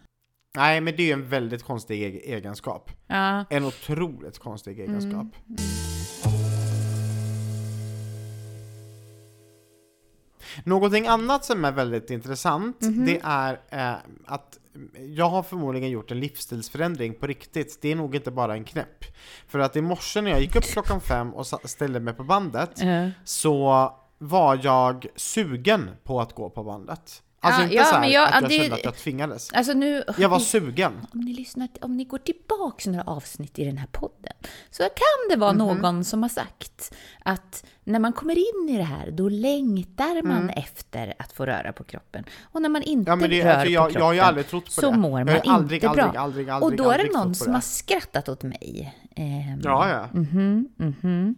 Nej, 0.56 0.82
men 0.82 0.96
det 0.96 1.04
är 1.04 1.08
ju 1.08 1.14
en 1.14 1.30
väldigt 1.30 1.64
konstig 1.64 2.04
eg- 2.04 2.22
egenskap. 2.36 2.92
Ja, 3.08 3.46
En 3.50 3.66
otroligt 3.66 4.40
konstig 4.40 4.80
egenskap. 4.80 5.28
Någonting 10.64 11.08
annat 11.08 11.46
som 11.46 11.66
är 11.66 11.72
väldigt 11.72 12.10
intressant, 12.10 12.78
det 13.06 13.20
är 13.24 13.60
eh, 13.70 13.94
att 14.26 14.60
jag 15.16 15.30
har 15.30 15.44
förmodligen 15.44 15.90
gjort 15.90 16.12
en 16.12 16.20
livsstilsförändring 16.20 17.14
på 17.14 17.28
riktigt. 17.28 17.82
Det 17.82 17.92
är 17.92 17.96
nog 17.96 18.16
inte 18.16 18.32
bara 18.32 18.54
en 18.54 18.64
knäpp. 18.64 19.06
För 19.48 19.60
att 19.60 19.76
i 19.76 19.82
morse 19.82 20.22
när 20.22 20.32
jag 20.32 20.42
gick 20.42 20.56
upp 20.56 20.64
klockan 20.64 21.02
fem 21.02 21.34
och 21.34 21.48
ställde 21.48 22.00
mig 22.00 22.14
på 22.14 22.24
bandet, 22.24 22.72
Ja. 22.82 23.10
så 23.24 23.92
var 24.18 24.60
jag 24.64 25.06
sugen 25.16 25.90
på 26.04 26.22
att 26.22 26.34
gå 26.34 26.50
på 26.50 26.64
bandet. 26.64 27.24
Alltså 27.48 27.62
Ja, 27.62 27.66
inte 27.66 27.76
ja, 27.76 27.84
så 27.86 27.96
här 27.96 28.08
jag- 28.10 28.28
att 28.34 28.42
jag 28.42 28.50
det- 28.50 28.56
kände 28.58 28.76
att 28.76 28.84
jag 28.86 28.96
tvingades. 28.96 29.54
Alltså 29.54 29.74
nu, 29.74 30.04
Jag 30.18 30.30
var 30.30 30.40
sugen. 30.40 30.94
om 31.14 31.20
ni 31.22 31.34
lyssnar, 31.34 31.68
om 31.82 31.98
ni 31.98 32.04
går 32.04 32.18
tillbaks 32.18 32.88
några 32.88 33.04
avsnitt 33.04 33.60
i 33.60 33.66
den 33.66 33.78
här 33.78 33.88
podden, 33.88 34.34
så 34.70 34.84
kan 34.84 35.30
det 35.30 35.36
vara 35.36 35.54
Mhm. 35.54 35.78
någon 35.82 36.04
som 36.04 36.22
har 36.22 36.30
sagt 36.30 36.94
att 37.24 37.66
när 37.84 38.00
man 38.00 38.14
kommer 38.14 38.36
in 38.38 38.70
i 38.70 38.78
det 38.78 38.84
här, 38.84 39.12
då 39.12 39.30
längtar 39.30 40.22
man 40.24 40.50
efter 40.50 41.14
att 41.20 41.32
få 41.34 41.46
röra 41.46 41.74
på 41.74 41.84
kroppen. 41.84 42.24
Och 42.42 42.62
när 42.62 42.70
man 42.70 42.82
inte 42.82 43.12
Mm. 43.12 43.22
Ja, 43.24 43.28
det, 43.28 43.44
rör 43.46 43.50
alltså, 43.54 43.68
jag, 43.70 43.84
på 43.84 43.90
kroppen, 43.90 44.00
jag 44.02 44.06
har 44.06 44.14
ju 44.14 44.20
aldrig 44.20 44.48
trott 44.48 44.66
på 44.66 44.72
så 44.72 44.92
det. 44.92 44.98
mår 44.98 45.24
man 45.24 45.36
inte 45.36 45.50
aldrig, 45.52 45.82
bra. 45.82 45.90
Aldrig, 45.90 46.50
aldrig, 46.50 46.64
och 46.64 46.76
då 46.76 46.92
är 46.92 46.98
det 46.98 47.14
någon 47.14 47.36
som 47.36 47.48
det. 47.48 47.54
har 47.54 47.62
skrattat 47.62 48.30
åt 48.30 48.44
mig. 48.44 48.94
Ehm, 49.16 49.62
Ja, 49.64 49.90
ja. 49.90 50.20
mhm, 50.20 50.70
mhm. 50.78 51.36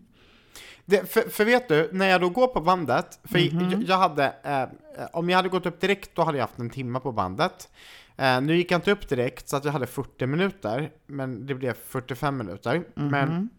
Det, 0.89 1.09
för, 1.11 1.21
för 1.21 1.45
vet 1.45 1.67
du, 1.67 1.89
när 1.91 2.09
jag 2.09 2.21
då 2.21 2.29
går 2.29 2.47
på 2.47 2.61
bandet, 2.61 3.19
för 3.23 3.39
jag, 3.39 3.83
jag 3.83 3.97
hade, 3.97 4.33
eh, 4.43 5.05
om 5.13 5.29
jag 5.29 5.37
hade 5.37 5.49
gått 5.49 5.65
upp 5.65 5.81
direkt 5.81 6.15
då 6.15 6.23
hade 6.23 6.37
jag 6.37 6.43
haft 6.43 6.59
en 6.59 6.69
timme 6.69 6.99
på 6.99 7.11
bandet. 7.11 7.69
Eh, 8.17 8.41
nu 8.41 8.55
gick 8.55 8.71
jag 8.71 8.77
inte 8.77 8.91
upp 8.91 9.09
direkt 9.09 9.49
så 9.49 9.57
att 9.57 9.65
jag 9.65 9.71
hade 9.71 9.87
40 9.87 10.25
minuter, 10.25 10.91
men 11.05 11.45
det 11.45 11.55
blev 11.55 11.73
45 11.73 12.37
minuter. 12.37 12.83
Men 13.09 13.49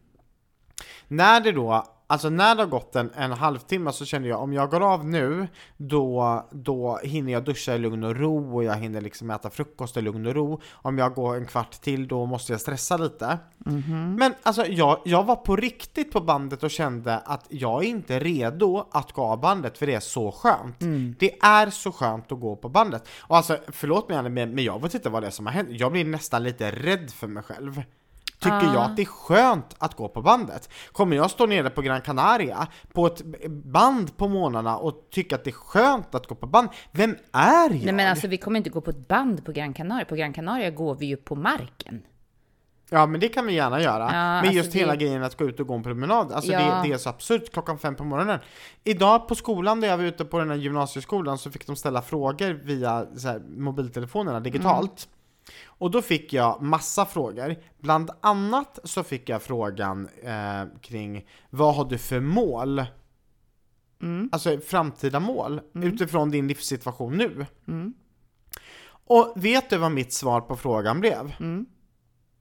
när 1.08 1.40
det 1.40 1.52
då, 1.52 1.86
alltså 2.10 2.30
när 2.30 2.54
det 2.54 2.62
har 2.62 2.68
gått 2.68 2.96
en, 2.96 3.10
en 3.16 3.32
halvtimme 3.32 3.92
så 3.92 4.04
kände 4.04 4.28
jag 4.28 4.42
om 4.42 4.52
jag 4.52 4.70
går 4.70 4.92
av 4.92 5.06
nu, 5.06 5.48
då, 5.76 6.44
då 6.50 6.98
hinner 7.02 7.32
jag 7.32 7.44
duscha 7.44 7.74
i 7.74 7.78
lugn 7.78 8.04
och 8.04 8.16
ro 8.16 8.54
och 8.54 8.64
jag 8.64 8.74
hinner 8.76 9.00
liksom 9.00 9.30
äta 9.30 9.50
frukost 9.50 9.96
i 9.96 10.02
lugn 10.02 10.26
och 10.26 10.34
ro. 10.34 10.60
Om 10.72 10.98
jag 10.98 11.14
går 11.14 11.36
en 11.36 11.46
kvart 11.46 11.72
till 11.80 12.08
då 12.08 12.26
måste 12.26 12.52
jag 12.52 12.60
stressa 12.60 12.96
lite. 12.96 13.38
Men 14.18 14.34
alltså 14.42 14.66
jag, 14.66 15.00
jag 15.04 15.24
var 15.24 15.36
på 15.36 15.56
riktigt 15.56 16.12
på 16.12 16.20
bandet 16.20 16.62
och 16.62 16.70
kände 16.70 17.18
att 17.18 17.46
jag 17.48 17.84
är 17.84 17.88
inte 17.88 18.18
redo 18.18 18.86
att 18.90 19.12
gå 19.12 19.22
av 19.22 19.40
bandet 19.40 19.78
för 19.78 19.86
det 19.86 19.94
är 19.94 20.00
så 20.00 20.32
skönt. 20.32 20.76
Det 21.18 21.38
är 21.42 21.70
så 21.70 21.92
skönt 21.92 22.32
att 22.32 22.40
gå 22.40 22.56
på 22.56 22.68
bandet. 22.68 23.08
Och 23.20 23.36
alltså 23.36 23.58
förlåt 23.68 24.08
mig 24.08 24.18
Anna, 24.18 24.28
men 24.28 24.54
men 24.54 24.64
jag 24.64 24.82
vet 24.82 24.94
inte 24.94 25.08
vad 25.10 25.22
det 25.22 25.26
är 25.26 25.30
som 25.30 25.46
har 25.46 25.52
hänt. 25.52 25.68
Jag 25.70 25.92
blir 25.92 26.04
nästan 26.04 26.42
lite 26.42 26.70
rädd 26.70 27.10
för 27.10 27.26
mig 27.26 27.42
själv. 27.42 27.82
Tycker 28.40 28.64
jag 28.74 28.76
att 28.76 28.96
det 28.96 29.02
är 29.02 29.06
skönt 29.06 29.74
att 29.78 29.94
gå 29.94 30.08
på 30.08 30.22
bandet? 30.22 30.70
Kommer 30.92 31.16
jag 31.16 31.30
stå 31.30 31.46
nere 31.46 31.70
på 31.70 31.82
Gran 31.82 32.00
Canaria 32.00 32.66
på 32.92 33.06
ett 33.06 33.22
band 33.48 34.16
på 34.16 34.28
morgnarna 34.28 34.76
och 34.76 35.08
tycka 35.10 35.34
att 35.36 35.44
det 35.44 35.50
är 35.50 35.52
skönt 35.52 36.14
att 36.14 36.26
gå 36.26 36.34
på 36.34 36.46
band? 36.46 36.68
Vem 36.92 37.16
är 37.32 37.70
jag? 37.70 37.84
Nej 37.84 37.92
men 37.92 38.10
alltså 38.10 38.28
vi 38.28 38.36
kommer 38.36 38.56
inte 38.58 38.70
gå 38.70 38.80
på 38.80 38.90
ett 38.90 39.08
band 39.08 39.44
på 39.44 39.52
Gran 39.52 39.74
Canaria. 39.74 40.04
På 40.04 40.14
Gran 40.14 40.32
Canaria 40.32 40.70
går 40.70 40.94
vi 40.94 41.06
ju 41.06 41.16
på 41.16 41.34
marken. 41.34 42.02
Ja 42.92 43.06
men 43.06 43.20
det 43.20 43.28
kan 43.28 43.46
vi 43.46 43.52
gärna 43.54 43.80
göra. 43.80 44.04
Ja, 44.04 44.10
men 44.12 44.38
alltså 44.38 44.52
just 44.52 44.72
det- 44.72 44.78
hela 44.78 44.96
grejen 44.96 45.22
att 45.22 45.36
gå 45.36 45.44
ut 45.44 45.60
och 45.60 45.66
gå 45.66 45.74
en 45.74 45.82
promenad, 45.82 46.32
alltså 46.32 46.52
Ja. 46.52 46.58
det, 46.82 46.88
det 46.88 46.94
är 46.94 46.98
så 46.98 47.08
absurt 47.10 47.52
klockan 47.52 47.78
fem 47.78 47.94
på 47.94 48.04
morgonen. 48.04 48.38
Idag 48.84 49.28
på 49.28 49.34
skolan, 49.34 49.80
där 49.80 49.88
jag 49.88 49.96
var 49.96 50.04
ute 50.04 50.24
på 50.24 50.38
den 50.38 50.50
här 50.50 50.56
gymnasieskolan, 50.56 51.38
så 51.38 51.50
fick 51.50 51.66
de 51.66 51.76
ställa 51.76 52.02
frågor 52.02 52.60
via 52.64 53.06
så 53.16 53.28
här, 53.28 53.42
mobiltelefonerna 53.56 54.40
digitalt. 54.40 55.08
Och 55.66 55.90
då 55.90 56.02
fick 56.02 56.32
jag 56.32 56.62
massa 56.62 57.06
frågor. 57.06 57.56
Bland 57.78 58.10
annat 58.20 58.78
så 58.84 59.02
fick 59.02 59.28
jag 59.28 59.42
frågan 59.42 60.08
eh, 60.22 60.64
kring 60.80 61.26
vad 61.50 61.74
har 61.74 61.84
du 61.84 61.98
för 61.98 62.20
mål? 62.20 62.84
Alltså 64.32 64.58
framtida 64.60 65.20
mål 65.20 65.60
utifrån 65.74 66.30
din 66.30 66.48
livssituation 66.48 67.16
nu. 67.16 67.46
Och 69.06 69.32
vet 69.36 69.70
du 69.70 69.76
vad 69.76 69.92
mitt 69.92 70.12
svar 70.12 70.40
på 70.40 70.56
frågan 70.56 71.00
blev? 71.00 71.34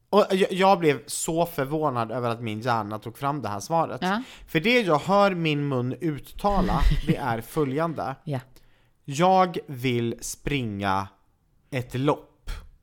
Och 0.09 0.25
jag, 0.31 0.51
jag 0.51 0.79
blev 0.79 1.01
så 1.05 1.45
förvånad 1.45 2.11
över 2.11 2.29
att 2.29 2.41
min 2.41 2.61
hjärna 2.61 2.99
tog 2.99 3.17
fram 3.17 3.41
det 3.41 3.49
här 3.49 3.59
svaret. 3.59 4.01
Ja. 4.01 4.23
För 4.47 4.59
det 4.59 4.81
jag 4.81 4.99
hör 4.99 5.35
min 5.35 5.67
mun 5.67 5.95
uttala, 6.01 6.79
det 7.07 7.15
är 7.15 7.41
följande. 7.55 8.15
Ja. 8.23 8.39
Jag 9.05 9.57
vill 9.67 10.15
springa 10.21 11.07
ett 11.69 11.93
lopp. 11.93 12.28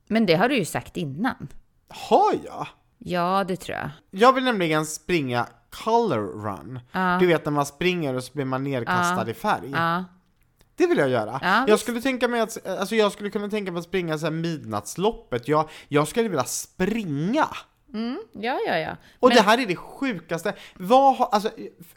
Men 0.07 0.25
det 0.25 0.35
har 0.35 0.49
du 0.49 0.57
ju 0.57 0.65
sagt 0.65 0.97
innan. 0.97 1.47
Har 1.89 2.33
jag? 2.45 2.67
Ja, 2.97 3.43
det 3.47 3.55
tror 3.55 3.77
jag. 3.77 3.89
Jag 4.11 4.33
vill 4.33 4.43
nämligen 4.43 4.85
springa 4.85 5.47
color 5.69 6.43
run. 6.43 6.79
Du 7.19 7.27
vet 7.27 7.45
när 7.45 7.51
man 7.51 7.65
springer 7.65 8.13
och 8.13 8.23
så 8.23 8.33
blir 8.33 8.45
man 8.45 8.63
nerkastad 8.63 9.29
i 9.29 9.33
färg. 9.33 9.71
Ja. 9.71 10.03
Det 10.75 10.87
vill 10.87 10.97
jag 10.97 11.09
göra. 11.09 11.39
Ja, 11.41 11.59
jag 11.59 11.65
visst. 11.65 11.83
skulle 11.83 12.01
tänka 12.01 12.27
mig 12.27 12.41
att, 12.41 12.67
alltså 12.67 12.95
jag 12.95 13.11
skulle 13.11 13.29
kunna 13.29 13.49
tänka 13.49 13.71
mig 13.71 13.79
att 13.79 13.85
springa 13.85 14.17
så 14.17 14.25
här 14.25 14.31
midnattsloppet. 14.31 15.47
Jag, 15.47 15.69
jag 15.87 16.07
skulle 16.07 16.29
vilja 16.29 16.43
springa. 16.43 17.47
Ja, 18.33 18.59
ja, 18.67 18.77
ja. 18.77 18.97
Och 19.19 19.29
Men- 19.29 19.37
det 19.37 19.43
här 19.43 19.57
är 19.57 19.65
det 19.65 19.75
sjukaste. 19.75 20.53
Vad, 20.75 21.15
har- 21.15 21.29
alltså, 21.31 21.49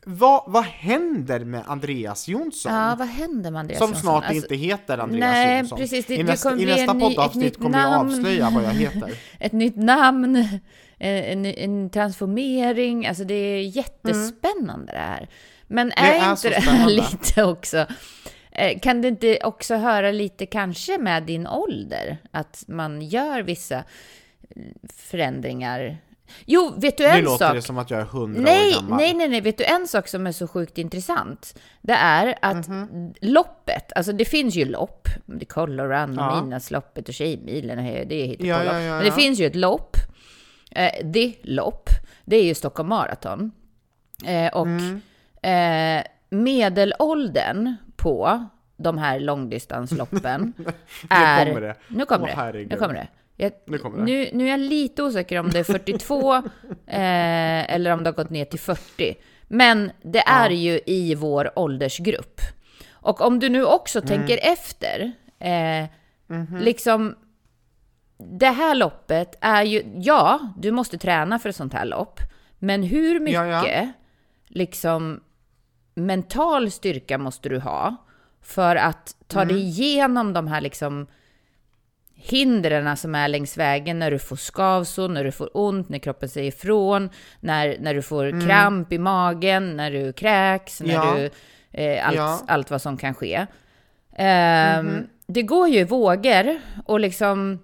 vad, 0.05 0.43
vad 0.47 0.65
händer 0.65 1.41
med 1.41 1.63
Andreas 1.67 2.29
Jonsson? 2.29 2.75
Ja, 2.75 2.95
vad 2.99 3.09
händer 3.09 3.51
med 3.51 3.61
Andreas 3.61 3.79
som 3.79 3.89
Jonsson? 3.89 4.03
snart 4.03 4.25
Alltså, 4.25 4.35
inte 4.43 4.55
heter 4.57 4.99
Andreas 4.99 5.21
nej, 5.33 5.59
Jonsson. 5.59 5.79
precis. 5.79 6.07
Det- 6.07 6.15
I 6.15 6.17
det 6.17 6.23
nästa, 6.25 6.51
kommer 6.51 6.63
i 6.63 6.67
nästa 6.67 6.93
ny- 6.93 7.01
poddavsnitt 7.01 7.57
kommer 7.59 7.79
jag 7.83 7.91
namn. 7.91 8.11
avslöja 8.13 8.51
vad 8.51 8.65
jag 8.65 8.71
heter. 8.71 9.13
Ett 9.39 9.53
nytt 9.53 9.77
namn, 9.77 10.37
eh, 10.37 11.31
en, 11.33 11.47
en 11.47 11.91
transformering. 11.91 13.07
Alltså 13.07 13.25
det 13.25 13.35
är 13.35 13.61
jättespännande 13.63 14.93
det 14.93 14.99
här. 14.99 15.29
Men 15.67 15.93
är, 15.93 16.13
är 16.13 16.31
inte 16.31 16.49
det 16.49 16.61
här 16.61 16.91
lite 16.91 17.45
också... 17.45 17.87
eh, 18.53 18.79
Kan 18.79 19.03
det 19.03 19.09
inte 19.09 19.39
också 19.43 19.75
höra 19.77 20.11
lite 20.11 20.47
kanske 20.47 20.99
med 20.99 21.23
din 21.23 21.47
ålder? 21.47 22.19
Att 22.31 22.65
man 22.69 23.03
gör 23.03 23.43
vissa 23.43 23.85
förändringar. 24.97 25.97
Jo, 26.45 26.73
vet 26.77 26.97
du 26.97 27.05
Nu 27.05 27.11
en 27.11 27.25
låter 27.25 27.47
sak? 27.47 27.55
det 27.55 27.63
som 27.63 27.79
att 27.79 27.91
jag 27.91 28.01
är 28.01 28.05
hundra 28.05 28.43
Nej, 28.43 28.69
år 28.77 28.81
gammal. 28.81 28.99
nej, 28.99 29.15
nej, 29.15 29.29
nej. 29.29 29.41
Vet 29.41 29.59
du 29.59 29.65
en 29.65 29.89
sak 29.89 30.09
som 30.09 30.27
är 30.27 30.33
så 30.33 30.49
sjukt 30.49 30.79
intressant? 30.79 31.59
Det 31.83 31.93
är 31.93 32.35
att 32.43 32.69
Mhm. 32.69 33.15
loppet, 33.21 33.93
alltså 33.97 34.13
det 34.13 34.25
finns 34.25 34.55
ju 34.55 34.65
lopp, 34.65 35.09
det 35.27 35.43
är 35.45 35.47
Color 35.47 35.89
Run 35.89 36.19
och 36.19 36.25
Ja. 36.25 36.41
Midnattsloppet 36.41 37.09
och 37.09 37.15
Tjejmilen 37.15 37.79
och 37.79 37.85
det 37.85 38.15
är 38.15 38.27
hittepå. 38.27 38.47
Ja, 38.49 38.65
ja, 38.65 38.81
ja, 38.81 38.91
Men 38.95 39.01
det 39.01 39.07
ja. 39.07 39.13
finns 39.15 39.41
ju 39.41 39.47
ett 39.47 39.57
lopp, 39.57 39.97
eh, 40.71 40.91
det 41.05 41.35
lopp, 41.43 41.89
det 42.25 42.37
är 42.37 42.45
ju 42.45 42.55
Stockholm 42.55 42.89
Marathon. 42.89 43.53
Eh, 44.27 44.53
och 44.53 44.67
Mm. 44.67 45.01
eh, 45.43 46.05
medelåldern 46.31 47.77
på 47.97 48.47
de 48.77 48.99
här 48.99 49.21
långdistansloppen 49.21 50.53
är... 51.11 51.47
kommer 51.47 51.61
det. 51.61 51.75
Nu 51.89 52.05
kommer 52.05 52.35
Åh, 52.37 52.53
det. 52.53 52.67
Nu 52.71 52.77
kommer 52.77 52.95
det. 52.95 53.09
Jag, 53.43 53.53
Nu. 53.97 54.31
Nu, 54.33 54.45
är 54.47 54.51
jag 54.51 54.61
lite 54.61 55.03
osäker 55.03 55.39
om 55.41 55.51
det 55.51 55.59
är 55.59 55.65
42 55.65 56.35
eh, 56.87 57.75
eller 57.75 57.91
om 57.91 58.05
det 58.05 58.11
har 58.11 58.15
gått 58.15 58.31
ner 58.31 58.45
till 58.45 58.59
40. 58.61 59.15
Men 59.49 59.91
det 60.03 60.19
är 60.27 60.51
ju 60.51 60.81
i 60.87 61.15
vår 61.15 61.59
åldersgrupp. 61.59 62.41
Och 62.93 63.21
om 63.21 63.39
du 63.39 63.49
nu 63.49 63.65
också 63.65 63.99
Mm. 63.99 64.09
tänker 64.09 64.39
efter, 64.53 65.13
eh, 65.39 65.87
Mhm. 66.27 66.57
liksom 66.61 67.15
det 68.19 68.47
här 68.51 68.75
loppet 68.75 69.39
är 69.41 69.63
ju, 69.63 69.83
ja, 69.97 70.41
du 70.59 70.71
måste 70.71 70.99
träna 70.99 71.39
för 71.39 71.49
ett 71.49 71.57
sånt 71.57 71.73
här 71.73 71.85
lopp, 71.85 72.21
men 72.59 72.83
hur 72.83 73.21
mycket 73.21 73.35
Ja, 73.49 73.67
ja. 73.69 73.89
liksom 74.49 75.21
mental 75.95 76.71
styrka 76.71 77.19
måste 77.19 77.49
du 77.49 77.59
ha 77.59 77.97
för 78.43 78.77
att 78.77 79.17
ta 79.27 79.43
Mm. 79.43 79.55
dig 79.55 79.63
igenom 79.65 80.33
de 80.33 80.47
här 80.47 80.61
liksom 80.61 81.07
hindren 82.23 82.97
som 82.97 83.15
är 83.15 83.29
längs 83.29 83.57
vägen 83.57 83.99
när 83.99 84.11
du 84.11 84.19
får 84.19 84.37
skavsår, 84.37 85.09
när 85.09 85.25
du 85.25 85.33
får 85.33 85.51
ont, 85.55 85.89
när 85.89 85.99
kroppen 85.99 86.29
säger 86.29 86.49
ifrån, 86.49 87.11
när, 87.41 87.77
när 87.81 87.95
du 87.95 88.03
får 88.03 88.47
kramp 88.47 88.93
i 88.93 88.99
magen, 88.99 89.77
när 89.77 89.91
du 89.91 90.13
kräks, 90.13 90.81
när 90.81 90.95
Mm. 90.95 91.07
Ja. 91.07 91.15
du, 91.17 91.31
eh, 91.83 92.07
allt, 92.09 92.17
Ja. 92.17 92.41
allt 92.49 92.71
vad 92.71 92.83
som 92.83 92.97
kan 92.97 93.15
ske. 93.15 93.47
Ehm, 94.17 95.07
Det 95.27 95.43
går 95.43 95.69
ju 95.69 95.79
i 95.79 95.85
vågor 95.85 96.59
och 96.87 97.01
liksom 97.01 97.59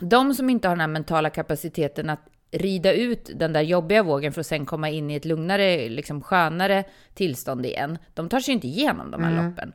de 0.00 0.34
som 0.34 0.50
inte 0.50 0.68
har 0.68 0.76
den 0.76 0.80
här 0.80 0.86
mentala 0.88 1.30
kapaciteten 1.30 2.10
att 2.10 2.20
rida 2.52 2.92
ut 2.92 3.30
den 3.34 3.52
där 3.52 3.60
jobbiga 3.60 4.02
vågen 4.02 4.32
för 4.32 4.40
att 4.40 4.46
sen 4.46 4.66
komma 4.66 4.88
in 4.90 5.10
i 5.10 5.14
ett 5.14 5.24
lugnare, 5.24 5.88
liksom 5.88 6.22
skönare 6.22 6.84
tillstånd 7.14 7.66
igen, 7.66 7.98
de 8.14 8.28
tar 8.28 8.40
sig 8.40 8.54
inte 8.54 8.66
igenom 8.66 9.10
de 9.10 9.24
här 9.24 9.44
loppen. 9.48 9.72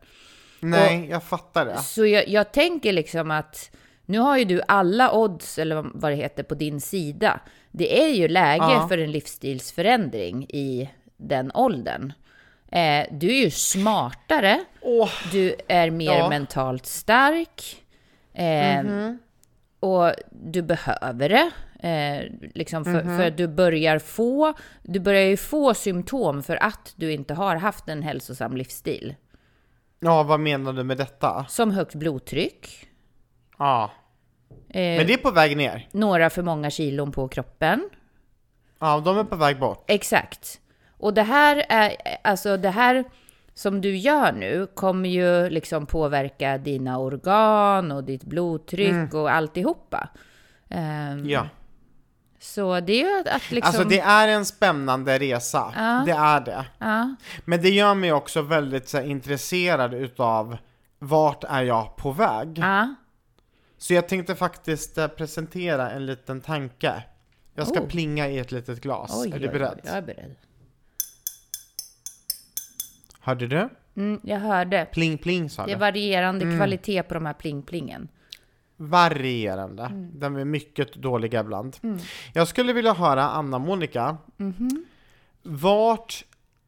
Nej, 0.59 1.07
jag 1.09 1.23
fattar 1.23 1.65
det. 1.65 1.77
Så 1.77 2.05
jag, 2.05 2.27
jag 2.27 2.51
tänker 2.51 2.93
liksom 2.93 3.31
att 3.31 3.71
Nu 4.05 4.19
har 4.19 4.37
ju 4.37 4.45
du 4.45 4.61
alla 4.67 5.13
odds, 5.13 5.59
eller 5.59 5.85
vad- 5.93 6.11
det 6.11 6.15
heter, 6.15 6.43
på 6.43 6.55
din 6.55 6.81
sida. 6.81 7.39
Det 7.71 8.01
är 8.03 8.07
ju 8.09 8.27
läge 8.27 8.63
Ja. 8.71 8.87
för 8.89 8.97
en 8.97 9.11
livsstilsförändring 9.11 10.43
i 10.43 10.89
den 11.17 11.51
åldern. 11.53 12.13
Eh, 12.71 13.05
du 13.11 13.27
är 13.29 13.43
ju 13.43 13.51
smartare, 13.51 14.59
Åh, 14.81 15.09
du 15.31 15.55
är 15.67 15.89
mer 15.89 16.17
Ja. 16.17 16.29
mentalt 16.29 16.85
stark. 16.85 17.85
Eh, 18.33 18.83
Och 19.79 20.11
du 20.31 20.61
behöver 20.61 21.29
det. 21.29 21.51
Eh, 21.89 22.31
liksom 22.53 22.85
för, 22.85 23.01
för 23.17 23.27
att 23.27 23.37
du 23.37 23.47
börjar 23.47 23.99
få, 23.99 24.53
du 24.83 24.99
börjar 24.99 25.21
ju 25.27 25.37
få 25.37 25.73
symptom 25.73 26.43
för 26.43 26.63
att 26.63 26.93
du 26.95 27.11
inte 27.13 27.33
har 27.33 27.55
haft 27.55 27.89
en 27.89 28.03
hälsosam 28.03 28.57
livsstil. 28.57 29.15
ja 29.99 30.23
vad 30.23 30.39
menar 30.39 30.73
du 30.73 30.83
med 30.83 30.97
detta? 30.97 31.45
Som 31.49 31.71
högt 31.71 31.95
blodtryck, 31.95 32.87
Ja, 33.57 33.91
eh, 34.69 34.81
men 34.97 35.07
det 35.07 35.13
är 35.13 35.17
på 35.17 35.31
väg 35.31 35.57
ner. 35.57 35.87
några 35.91 36.29
för 36.29 36.41
många 36.43 36.69
kilon 36.69 37.11
på 37.11 37.27
kroppen. 37.27 37.89
Ja, 38.79 38.99
de 39.05 39.17
är 39.17 39.23
på 39.23 39.35
väg 39.35 39.59
bort. 39.59 39.83
Exakt. 39.87 40.59
Och 40.97 41.13
det 41.13 41.23
här 41.23 41.65
är, 41.69 41.95
alltså 42.23 42.57
det 42.57 42.69
här 42.69 43.03
som 43.53 43.81
du 43.81 43.95
gör 43.97 44.31
nu 44.31 44.67
kommer 44.75 45.09
ju 45.09 45.49
liksom 45.49 45.85
påverka 45.85 46.57
dina 46.57 46.97
organ 46.99 47.91
och 47.91 48.03
ditt 48.03 48.23
blodtryck 48.23 49.13
och 49.13 49.31
alltihopa. 49.31 50.09
Ehm, 50.69 51.25
Ja. 51.29 51.47
Så 52.39 52.79
det 52.79 52.93
är 52.93 53.09
ju 53.13 53.19
att, 53.19 53.27
att 53.27 53.51
liksom... 53.51 53.67
Alltså 53.75 53.83
det 53.89 53.99
är 53.99 54.27
en 54.27 54.45
spännande 54.45 55.19
resa, 55.19 55.73
Ja. 55.75 56.03
det 56.05 56.11
är 56.11 56.39
det. 56.39 56.65
ja, 56.79 57.15
Men 57.45 57.61
det 57.61 57.69
gör 57.69 57.93
mig 57.95 58.13
också 58.13 58.41
väldigt 58.41 58.89
så 58.89 58.97
här, 58.97 59.05
intresserad 59.05 59.93
utav 59.93 60.57
vart 60.99 61.43
är 61.43 61.63
jag 61.63 61.95
på 61.95 62.11
väg? 62.11 62.57
ja. 62.59 62.95
Så 63.85 63.93
jag 63.93 64.07
tänkte 64.07 64.35
faktiskt 64.35 64.97
eh, 64.97 65.07
presentera 65.07 65.91
en 65.91 66.05
liten 66.05 66.41
tanke. 66.41 67.03
Jag 67.55 67.67
ska 67.67 67.79
Oh. 67.81 67.87
plinga 67.87 68.27
i 68.29 68.37
ett 68.39 68.51
litet 68.51 68.81
glas. 68.81 69.11
Oj, 69.15 69.31
är 69.33 69.39
du 69.39 69.47
beredd? 69.47 69.73
oj, 69.75 69.81
Jag 69.83 69.95
är 69.97 70.01
beredd. 70.01 70.35
Hörde 73.19 73.47
du? 73.47 73.69
Mm, 73.95 74.19
jag 74.23 74.39
hörde. 74.39 74.87
Pling 74.91 75.17
pling 75.17 75.49
sa 75.49 75.65
Det 75.65 75.71
är 75.71 75.75
du. 75.75 75.79
varierande 75.79 76.45
Mm. 76.45 76.57
kvalitet 76.57 77.03
på 77.03 77.13
de 77.13 77.25
här 77.25 77.33
pling-plingen. 77.33 78.07
Varierande. 78.77 79.83
Mm. 79.83 80.19
De 80.19 80.35
är 80.35 80.45
mycket 80.45 80.93
dåliga 80.95 81.39
ibland. 81.39 81.77
Jag 82.33 82.47
skulle 82.47 82.73
vilja 82.73 82.93
höra 82.93 83.23
Anna-Monica. 83.23 84.17
Mhm. 84.37 84.85
Vart 85.43 86.25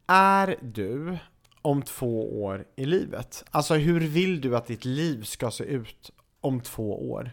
är 0.07 0.55
du 0.61 1.17
om 1.61 1.81
två 1.81 2.43
år 2.43 2.65
i 2.75 2.85
livet? 2.85 3.45
Alltså 3.51 3.73
hur 3.75 3.99
vill 3.99 4.41
du 4.41 4.57
att 4.57 4.67
ditt 4.67 4.85
liv 4.85 5.23
ska 5.23 5.51
se 5.51 5.63
ut 5.63 6.11
om 6.41 6.61
två 6.61 7.09
år? 7.11 7.31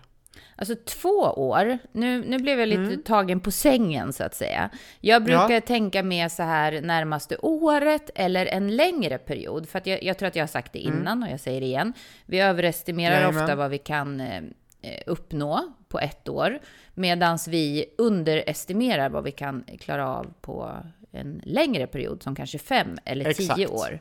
Alltså 0.57 0.75
två 0.87 1.19
år, 1.37 1.79
nu, 1.93 2.25
nu 2.25 2.39
blev 2.39 2.61
jag 2.61 2.69
lite 2.69 2.97
tagen 3.03 3.41
på 3.41 3.51
sängen 3.51 4.13
så 4.13 4.25
att 4.25 4.35
säga. 4.35 4.71
Jag 5.01 5.25
brukar 5.25 5.51
Ja. 5.51 5.61
tänka 5.61 6.03
mer 6.03 6.29
så 6.29 6.43
här 6.43 6.81
närmaste 6.81 7.37
året 7.37 8.11
eller 8.15 8.47
en 8.47 8.77
längre 8.77 9.19
period. 9.19 9.69
För 9.69 9.79
att 9.79 9.87
jag, 9.87 10.03
jag 10.03 10.19
tror 10.19 10.27
att 10.29 10.37
jag 10.37 10.43
har 10.43 10.49
sagt 10.49 10.73
det 10.73 10.79
innan 10.79 11.23
och 11.23 11.29
jag 11.29 11.41
säger 11.41 11.61
det 11.61 11.67
igen. 11.67 11.93
Vi 12.27 12.41
överestimerar 12.41 13.15
Jajamän. 13.15 13.43
ofta 13.43 13.55
vad 13.57 13.71
vi 13.71 13.79
kan 13.79 14.21
eh, 14.21 14.37
eh, 14.83 15.03
uppnå 15.07 15.73
på 15.89 15.99
ett 15.99 16.29
år. 16.29 16.59
Medan 16.95 17.39
vi 17.49 17.85
underestimerar 17.99 19.09
vad 19.09 19.25
vi 19.25 19.33
kan 19.33 19.65
klara 19.81 20.09
av 20.09 20.33
på 20.41 20.73
en 21.13 21.41
längre 21.45 21.87
period 21.87 22.23
som 22.23 22.35
kanske 22.35 22.59
fem 22.59 22.99
eller 23.05 23.33
tio 23.33 23.45
Exakt. 23.65 23.71
år. 23.71 24.01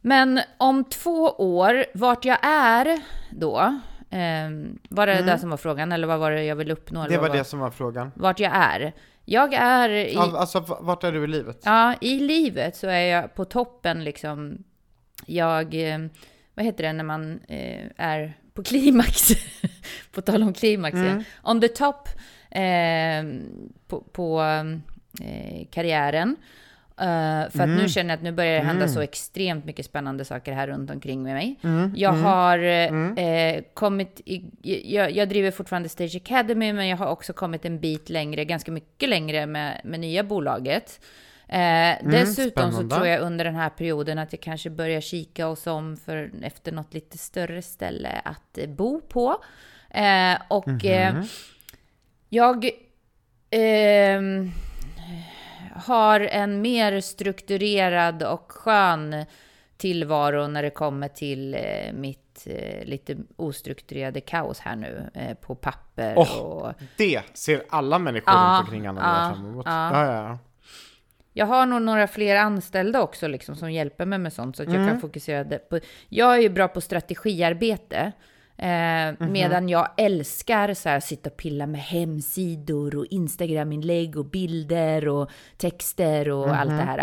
Men 0.00 0.40
om 0.58 0.84
två 0.84 1.22
år, 1.38 1.84
vart 1.94 2.24
jag 2.24 2.38
är 2.46 3.00
då, 3.30 3.80
var 4.88 5.06
det 5.06 5.14
det 5.14 5.22
där 5.22 5.36
som 5.36 5.50
var 5.50 5.56
frågan 5.56 5.92
eller 5.92 6.06
vad 6.06 6.18
var 6.18 6.30
det 6.30 6.44
jag 6.44 6.56
ville 6.56 6.72
uppnå? 6.72 7.00
Mm. 7.00 7.12
Det 7.12 7.18
vad 7.18 7.28
var 7.30 7.36
det 7.36 7.44
som 7.44 7.58
var 7.58 7.70
frågan. 7.70 8.12
Vart 8.14 8.40
jag 8.40 8.52
är? 8.54 8.92
Jag 9.24 9.54
är 9.54 9.88
i, 9.88 10.16
Al- 10.16 10.36
Alltså 10.36 10.60
vart 10.80 11.04
är 11.04 11.12
du 11.12 11.24
i 11.24 11.26
livet? 11.26 11.62
ja, 11.64 11.94
i 12.00 12.20
livet 12.20 12.76
så 12.76 12.86
är 12.86 13.00
jag 13.00 13.34
på 13.34 13.44
toppen 13.44 14.04
liksom. 14.04 14.64
Jag, 15.26 15.92
eh, 15.92 15.98
vad 16.54 16.64
heter 16.64 16.84
det 16.84 16.92
när 16.92 17.04
man 17.04 17.40
eh, 17.48 17.84
är 17.96 18.32
på 18.54 18.62
klimax? 18.62 19.28
på 20.12 20.20
tal 20.22 20.42
om 20.42 20.52
klimax, 20.54 20.94
Mm. 20.94 21.18
ja. 21.18 21.50
On 21.50 21.60
the 21.60 21.68
top 21.68 22.08
eh, 22.50 23.24
på, 23.88 24.00
på 24.12 24.40
eh, 25.20 25.66
karriären. 25.70 26.36
Eh, 27.00 27.50
för 27.50 27.58
att 27.60 27.64
Mm. 27.68 27.76
nu 27.76 27.88
känner 27.88 28.10
jag 28.10 28.16
att 28.16 28.22
nu 28.22 28.32
börjar 28.32 28.60
det 28.60 28.66
hända 28.66 28.88
så 28.88 29.00
extremt 29.00 29.64
mycket 29.64 29.86
spännande 29.86 30.24
saker 30.24 30.52
här 30.52 30.66
runt 30.66 30.90
omkring 30.90 31.22
med 31.22 31.34
mig. 31.34 31.56
Mm. 31.64 31.92
Jag 31.96 32.12
har 32.12 32.58
eh, 32.58 33.60
kommit 33.74 34.20
i, 34.24 34.44
jag, 34.94 35.10
jag 35.10 35.28
driver 35.28 35.50
fortfarande 35.50 35.88
Stage 35.88 36.16
Academy, 36.16 36.72
men 36.72 36.88
jag 36.88 36.96
har 36.96 37.06
också 37.06 37.32
kommit 37.32 37.64
en 37.64 37.80
bit 37.80 38.08
längre, 38.08 38.44
ganska 38.44 38.72
mycket 38.72 39.08
längre 39.08 39.46
med, 39.46 39.80
med 39.84 40.00
nya 40.00 40.24
bolaget. 40.24 41.00
Eh, 41.48 41.94
dessutom 42.10 42.72
så 42.72 42.88
tror 42.88 43.06
jag 43.06 43.20
under 43.20 43.44
den 43.44 43.54
här 43.54 43.68
perioden 43.70 44.18
att 44.18 44.32
jag 44.32 44.40
kanske 44.40 44.70
börjar 44.70 45.00
kika 45.00 45.48
oss 45.48 45.66
om 45.66 45.96
för, 45.96 46.30
efter 46.42 46.72
något 46.72 46.94
lite 46.94 47.18
större 47.18 47.62
ställe 47.62 48.20
att 48.24 48.58
eh, 48.58 48.66
bo 48.68 49.00
på. 49.00 49.36
Eh, 49.90 50.34
och 50.48 50.84
eh, 50.84 51.14
jag 52.28 52.70
ehm, 53.50 54.50
har 55.86 56.20
en 56.20 56.60
mer 56.62 57.00
strukturerad 57.00 58.22
och 58.22 58.52
skön 58.52 59.24
tillvaro 59.76 60.46
när 60.46 60.62
det 60.62 60.70
kommer 60.70 61.08
till 61.08 61.54
eh, 61.54 61.92
mitt 61.94 62.46
eh, 62.46 62.84
lite 62.84 63.16
ostrukturerade 63.36 64.20
kaos 64.20 64.60
här 64.60 64.76
nu 64.76 65.10
eh, 65.14 65.34
på 65.34 65.54
papper 65.54 66.14
Åh, 66.16 66.38
och 66.38 66.72
Det 66.96 67.22
ser 67.34 67.62
alla 67.68 67.98
människor 67.98 68.34
Ja, 68.34 68.56
runt 68.58 68.68
omkring 68.68 68.86
Anna 68.86 69.00
ja, 69.28 69.34
fram 69.34 69.46
emot. 69.46 69.66
ja. 69.66 69.90
Ja, 69.92 70.12
ja, 70.12 70.28
ja. 70.28 70.38
Jag 71.32 71.46
har 71.46 71.66
nog 71.66 71.82
några 71.82 72.06
fler 72.06 72.36
anställda 72.36 73.02
också 73.02 73.28
liksom, 73.28 73.56
som 73.56 73.72
hjälper 73.72 74.04
mig 74.06 74.18
med 74.18 74.32
sånt 74.32 74.56
så 74.56 74.62
att 74.62 74.68
jag 74.68 74.76
Mm. 74.82 74.88
kan 74.88 75.00
fokusera 75.00 75.44
det 75.44 75.58
på... 75.58 75.80
Jag 76.08 76.34
är 76.36 76.40
ju 76.40 76.48
bra 76.48 76.68
på 76.68 76.80
strategiarbete. 76.80 78.12
Eh, 78.58 78.68
Mhm. 79.20 79.32
Medan 79.32 79.68
jag 79.68 79.88
älskar 79.96 80.74
så 80.74 80.88
här, 80.88 81.00
sitta 81.00 81.30
och 81.30 81.36
pilla 81.36 81.66
med 81.66 81.80
hemsidor 81.80 82.96
och 82.96 83.06
Instagram-inlägg 83.10 84.16
och 84.16 84.24
bilder 84.24 85.08
och 85.08 85.30
texter 85.56 86.28
och 86.30 86.56
allt 86.56 86.70
Mhm. 86.70 86.78
det 86.78 86.84
här. 86.84 86.98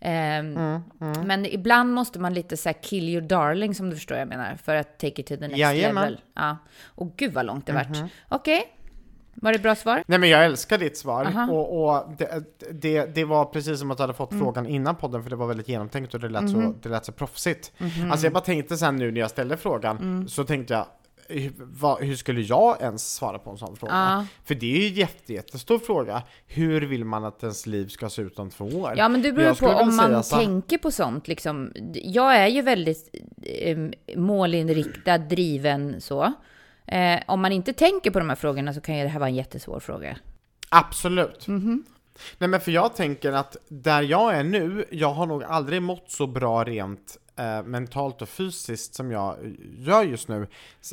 Eh, 0.00 0.38
Mm, 0.38 0.82
Men 1.26 1.46
ibland 1.46 1.92
måste 1.94 2.18
man 2.18 2.34
lite 2.34 2.56
så 2.56 2.68
här 2.68 2.82
kill 2.82 3.08
your 3.08 3.20
darling 3.22 3.74
som 3.74 3.90
du 3.90 3.96
förstår 3.96 4.16
jag 4.18 4.28
menar. 4.28 4.56
För 4.56 4.74
att 4.74 4.98
take 4.98 5.20
it 5.20 5.26
to 5.26 5.36
the 5.36 5.40
next 5.48 5.58
Jajamän. 5.58 5.94
Mhm. 5.94 6.02
level. 6.04 6.20
Ja. 6.34 6.56
Och 6.84 7.16
gud 7.16 7.32
vad 7.32 7.46
långt 7.46 7.66
det 7.66 7.72
vart. 7.72 8.10
Okej, 8.28 8.68
var 9.34 9.52
det 9.52 9.58
bra 9.58 9.74
svar? 9.74 10.04
Nej 10.06 10.18
men 10.18 10.28
jag 10.28 10.44
älskar 10.44 10.78
ditt 10.78 10.98
svar 10.98 11.24
Aha. 11.24 11.52
och, 11.52 11.84
och 11.84 12.12
det, 12.18 12.44
det, 12.72 13.14
det 13.14 13.24
var 13.24 13.44
precis 13.44 13.78
som 13.80 13.90
att 13.90 13.96
du 13.96 14.02
hade 14.02 14.14
fått 14.14 14.30
frågan 14.30 14.66
innan 14.66 14.96
podden 14.96 15.22
för 15.22 15.30
det 15.30 15.36
var 15.36 15.46
väldigt 15.46 15.68
genomtänkt 15.68 16.14
och 16.14 16.20
det 16.20 16.28
lät, 16.28 16.50
så, 16.50 16.74
det 16.82 16.88
lät 16.88 17.04
så 17.04 17.12
proffsigt. 17.12 17.72
Alltså 18.10 18.26
jag 18.26 18.32
bara 18.32 18.44
tänkte 18.44 18.76
sen 18.76 18.96
nu 18.96 19.10
när 19.10 19.20
jag 19.20 19.30
ställde 19.30 19.56
frågan 19.56 20.26
så 20.28 20.44
tänkte 20.44 20.74
jag 20.74 20.86
hur, 21.28 21.52
vad, 21.56 22.02
hur 22.02 22.16
skulle 22.16 22.40
jag 22.40 22.80
ens 22.82 23.14
svara 23.14 23.38
på 23.38 23.50
en 23.50 23.58
sån 23.58 23.76
fråga? 23.76 23.92
Ja. 23.92 24.26
För 24.44 24.54
det 24.54 24.76
är 24.76 24.80
ju 24.80 24.86
en 24.88 24.94
jätte, 24.94 25.32
jättestor 25.32 25.78
fråga. 25.78 26.22
Hur 26.46 26.80
vill 26.80 27.04
man 27.04 27.24
att 27.24 27.42
ens 27.42 27.66
liv 27.66 27.88
ska 27.88 28.08
se 28.08 28.22
ut 28.22 28.38
om 28.38 28.50
två 28.50 28.64
år? 28.64 28.94
Ja, 28.96 29.08
men 29.08 29.22
det 29.22 29.32
beror 29.32 29.54
på 29.54 29.66
om 29.66 29.96
man 29.96 30.24
så- 30.24 30.36
tänker 30.36 30.78
på 30.78 30.90
sånt. 30.90 31.28
Liksom. 31.28 31.72
Jag 31.94 32.36
är 32.36 32.46
ju 32.46 32.62
väldigt 32.62 33.14
eh, 33.42 33.78
målinriktad, 34.16 35.18
driven 35.18 36.00
så. 36.00 36.32
Eh, 36.86 37.20
om 37.26 37.40
man 37.40 37.52
inte 37.52 37.72
tänker 37.72 38.10
på 38.10 38.18
de 38.18 38.28
här 38.28 38.36
frågorna 38.36 38.74
så 38.74 38.80
kan 38.80 38.96
ju 38.96 39.02
det 39.02 39.08
här 39.08 39.18
vara 39.20 39.28
en 39.28 39.34
jättesvår 39.34 39.80
fråga. 39.80 40.16
Absolut. 40.68 41.46
Mhm. 41.48 41.84
Nej 42.38 42.48
men 42.48 42.60
för 42.60 42.72
jag 42.72 42.96
tänker 42.96 43.32
att 43.32 43.56
där 43.68 44.02
jag 44.02 44.34
är 44.34 44.44
nu, 44.44 44.84
jag 44.90 45.12
har 45.12 45.26
nog 45.26 45.44
aldrig 45.44 45.82
mått 45.82 46.10
så 46.10 46.26
bra 46.26 46.64
rent 46.64 47.18
eh, 47.36 47.62
mentalt 47.62 48.22
och 48.22 48.28
fysiskt 48.28 48.94
som 48.94 49.10
jag 49.10 49.36
gör 49.78 50.02
just 50.04 50.28
nu. 50.28 50.46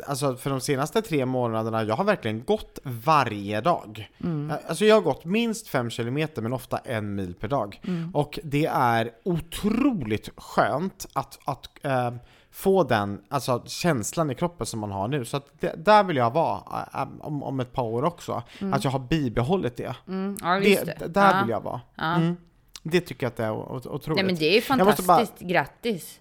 Alltså 0.07 0.35
för 0.35 0.49
de 0.49 0.61
senaste 0.61 1.01
tre 1.01 1.25
månaderna, 1.25 1.83
jag 1.83 1.95
har 1.95 2.03
verkligen 2.03 2.43
gått 2.43 2.79
varje 2.83 3.61
dag. 3.61 4.09
Eh, 4.23 4.55
Alltså 4.67 4.85
jag 4.85 4.95
har 4.95 5.01
gått 5.01 5.25
minst 5.25 5.67
fem 5.67 5.89
kilometer 5.89 6.41
men 6.41 6.53
ofta 6.53 6.77
en 6.77 7.15
mil 7.15 7.33
per 7.33 7.47
dag. 7.47 7.81
Och 8.13 8.39
det 8.43 8.65
är 8.65 9.11
otroligt 9.23 10.29
skönt 10.37 11.07
att, 11.13 11.39
att 11.45 11.69
eh, 11.85 12.11
få 12.51 12.83
den 12.83 13.21
alltså, 13.29 13.63
känslan 13.65 14.31
i 14.31 14.35
kroppen 14.35 14.65
som 14.65 14.79
man 14.79 14.91
har 14.91 15.07
nu. 15.07 15.25
Så 15.25 15.41
det, 15.59 15.85
där 15.85 16.03
vill 16.03 16.17
jag 16.17 16.31
vara 16.33 16.61
eh, 16.93 17.07
om, 17.19 17.43
om 17.43 17.59
ett 17.59 17.73
par 17.73 17.83
år 17.83 18.03
också. 18.03 18.43
Att 18.73 18.83
jag 18.83 18.91
har 18.91 18.99
bibehållit 18.99 19.77
det. 19.77 19.95
Mm, 20.07 20.37
ja, 20.41 20.59
Det, 20.59 20.99
det. 20.99 21.07
där 21.07 21.33
ja. 21.35 21.41
vill 21.41 21.49
jag 21.49 21.61
vara. 21.61 21.81
Ja. 21.95 22.15
Mm. 22.15 22.35
Det 22.83 23.01
tycker 23.01 23.25
jag 23.25 23.31
att 23.31 23.37
det 23.37 23.43
är 23.45 23.51
otroligt. 23.87 24.07
Nej, 24.15 24.25
men 24.25 24.35
det 24.35 24.45
är 24.45 24.55
ju 24.55 24.61
fantastiskt. 24.61 25.07
bara- 25.07 25.25
Grattis! 25.39 26.19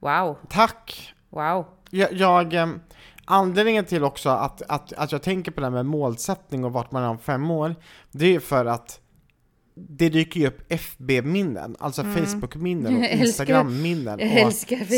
Wow, 0.00 0.36
Tack! 0.48 1.14
wow. 1.30 1.66
Jag, 1.90 2.12
jag, 2.12 2.54
eh, 2.54 2.68
anledningen 3.24 3.84
till 3.84 4.04
också 4.04 4.28
att, 4.30 4.62
att, 4.62 4.92
att 4.92 5.12
jag 5.12 5.22
tänker 5.22 5.50
på 5.50 5.60
det 5.60 5.66
här 5.66 5.70
med 5.70 5.86
målsättning 5.86 6.64
och 6.64 6.72
vart 6.72 6.90
man 6.92 7.02
är 7.02 7.08
om 7.08 7.18
fem 7.18 7.50
år, 7.50 7.74
det 8.12 8.34
är 8.34 8.40
för 8.40 8.64
att 8.66 9.00
det 9.74 10.08
dyker 10.08 10.40
ju 10.40 10.46
upp 10.46 10.72
FB-minnen, 10.72 11.76
alltså 11.80 12.02
Facebook-minnen 12.02 12.86
och 12.86 12.90
Mm. 12.90 13.02
Jag 13.02 13.10
älskar- 13.10 13.24
Instagram-minnen 13.26 14.20
och. 14.46 14.52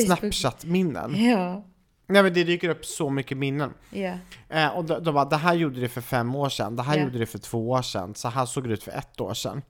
Snapchat-minnen. 0.06 1.24
Ja. 1.24 1.64
Nej 2.08 2.22
men 2.22 2.34
det 2.34 2.44
dyker 2.44 2.68
upp 2.68 2.86
så 2.86 3.10
mycket 3.10 3.38
minnen. 3.38 3.70
Ja. 3.90 4.12
Eh, 4.48 4.68
och 4.68 4.84
de, 4.84 5.04
de 5.04 5.14
bara, 5.14 5.24
det 5.24 5.36
här 5.36 5.54
gjorde 5.54 5.80
det 5.80 5.88
för 5.88 6.00
fem 6.00 6.34
år 6.34 6.48
sedan, 6.48 6.76
det 6.76 6.82
här 6.82 6.96
Ja. 6.96 7.02
gjorde 7.04 7.18
det 7.18 7.26
för 7.26 7.38
två 7.38 7.70
år 7.70 7.82
sedan, 7.82 8.14
så 8.14 8.28
här 8.28 8.46
såg 8.46 8.68
det 8.68 8.74
ut 8.74 8.82
för 8.82 8.92
ett 8.92 9.20
år 9.20 9.34
sedan. 9.34 9.62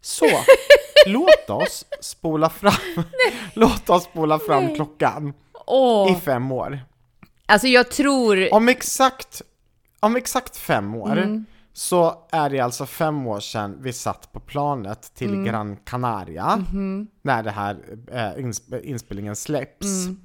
Så, 0.00 0.26
låt 1.06 1.50
oss 1.50 1.84
spola 2.00 2.50
fram, 2.50 3.02
låt 3.54 3.90
oss 3.90 4.04
spola 4.04 4.38
fram 4.38 4.64
Nej. 4.64 4.74
klockan 4.74 5.32
Åh, 5.66 6.12
i 6.12 6.14
fem 6.20 6.52
år. 6.52 6.80
alltså 7.46 7.66
jag 7.68 7.90
tror... 7.90 8.54
Om 8.54 8.68
exakt, 8.68 9.42
om 10.00 10.16
exakt 10.16 10.56
fem 10.56 10.94
år 10.94 11.18
Mm. 11.18 11.44
Så 11.76 12.26
är 12.32 12.50
det 12.50 12.60
alltså 12.60 12.86
fem 12.86 13.26
år 13.26 13.40
sedan 13.40 13.76
vi 13.80 13.92
satt 13.92 14.32
på 14.32 14.40
planet 14.40 15.14
till 15.14 15.28
Mm. 15.28 15.44
Gran 15.44 15.76
Canaria 15.76 16.56
Mhm. 16.56 17.06
när 17.22 17.42
det 17.42 17.50
här 17.50 17.76
eh, 18.12 18.16
insp- 18.44 18.80
inspelningen 18.80 19.36
släpps. 19.36 19.86
Mm. 20.06 20.20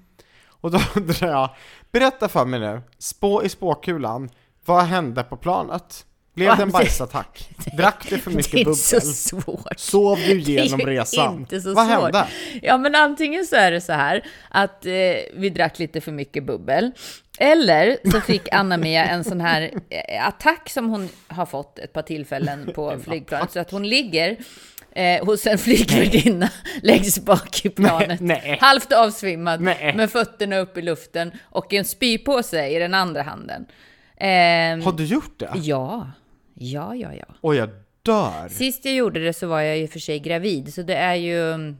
Och 0.47 0.71
då 0.71 0.79
undrar 0.95 1.27
jag, 1.27 1.49
berätta 1.91 2.27
för 2.29 2.45
mig 2.45 2.59
nu, 2.59 2.81
spå 2.97 3.43
i 3.43 3.49
spåkulan, 3.49 4.29
vad 4.65 4.83
hände 4.83 5.23
på 5.23 5.37
planet? 5.37 6.05
Blev 6.33 6.57
det 6.57 6.63
en 6.63 6.69
bajsattack? 6.71 7.49
Drack 7.77 8.05
du 8.09 8.17
för 8.17 8.29
det 8.31 8.35
mycket 8.37 8.53
är 8.53 8.57
inte 8.57 8.65
bubbel? 8.69 9.01
så 9.01 9.01
svårt. 9.01 9.79
Sov 9.79 10.17
du 10.17 10.39
Det 10.41 10.51
ju 10.51 10.67
resan? 10.85 11.35
inte 11.35 11.61
så 11.61 11.73
vad 11.73 11.87
svårt. 11.87 12.01
hände? 12.03 12.27
Ja, 12.61 12.77
men 12.77 12.95
antingen 12.95 13.45
så 13.45 13.55
är 13.55 13.71
det 13.71 13.81
så 13.81 13.93
här 13.93 14.23
att 14.49 14.85
eh, 14.85 14.91
vi 15.35 15.49
drack 15.55 15.79
lite 15.79 16.01
för 16.01 16.11
mycket 16.11 16.43
bubbel. 16.43 16.91
Eller 17.39 17.97
så 18.11 18.21
fick 18.21 18.47
Anna-Mia 18.53 19.05
en 19.05 19.23
sån 19.23 19.41
här 19.41 19.71
eh, 19.89 20.27
attack 20.27 20.69
som 20.69 20.89
hon 20.89 21.09
har 21.27 21.45
fått 21.45 21.79
ett 21.79 21.93
par 21.93 22.01
tillfällen 22.01 22.71
på 22.75 22.97
flygplanet. 23.05 23.51
Så 23.51 23.59
att 23.59 23.71
hon 23.71 23.89
ligger 23.89 24.37
eh, 24.91 25.25
hos 25.25 25.47
en 25.47 25.57
flygvärdinna 25.57 26.49
längst 26.81 27.25
bak 27.25 27.65
i 27.65 27.69
planet. 27.69 28.19
nej. 28.19 28.57
Halvt 28.61 28.91
avsvimmad 28.93 29.61
Nej. 29.61 29.93
med 29.95 30.11
fötterna 30.11 30.57
upp 30.57 30.77
i 30.77 30.81
luften 30.81 31.31
och 31.41 31.73
en 31.73 31.85
spypåse 31.85 32.67
i 32.67 32.79
den 32.79 32.93
andra 32.93 33.21
handen. 33.21 33.65
Ehm, 34.17 34.81
Har 34.81 34.91
du 34.91 35.05
gjort 35.05 35.39
det? 35.39 35.51
ja, 35.55 36.07
ja, 36.61 36.95
ja, 36.95 37.13
ja. 37.13 37.25
Och 37.41 37.55
jag 37.55 37.69
dör! 38.03 38.49
Sist 38.49 38.85
jag 38.85 38.93
gjorde 38.95 39.19
det 39.19 39.33
så 39.33 39.47
var 39.47 39.61
jag 39.61 39.77
ju 39.77 39.87
för 39.87 39.99
sig 39.99 40.19
gravid, 40.19 40.73
så 40.73 40.81
det 40.81 40.95
är 40.95 41.15
ju 41.15 41.75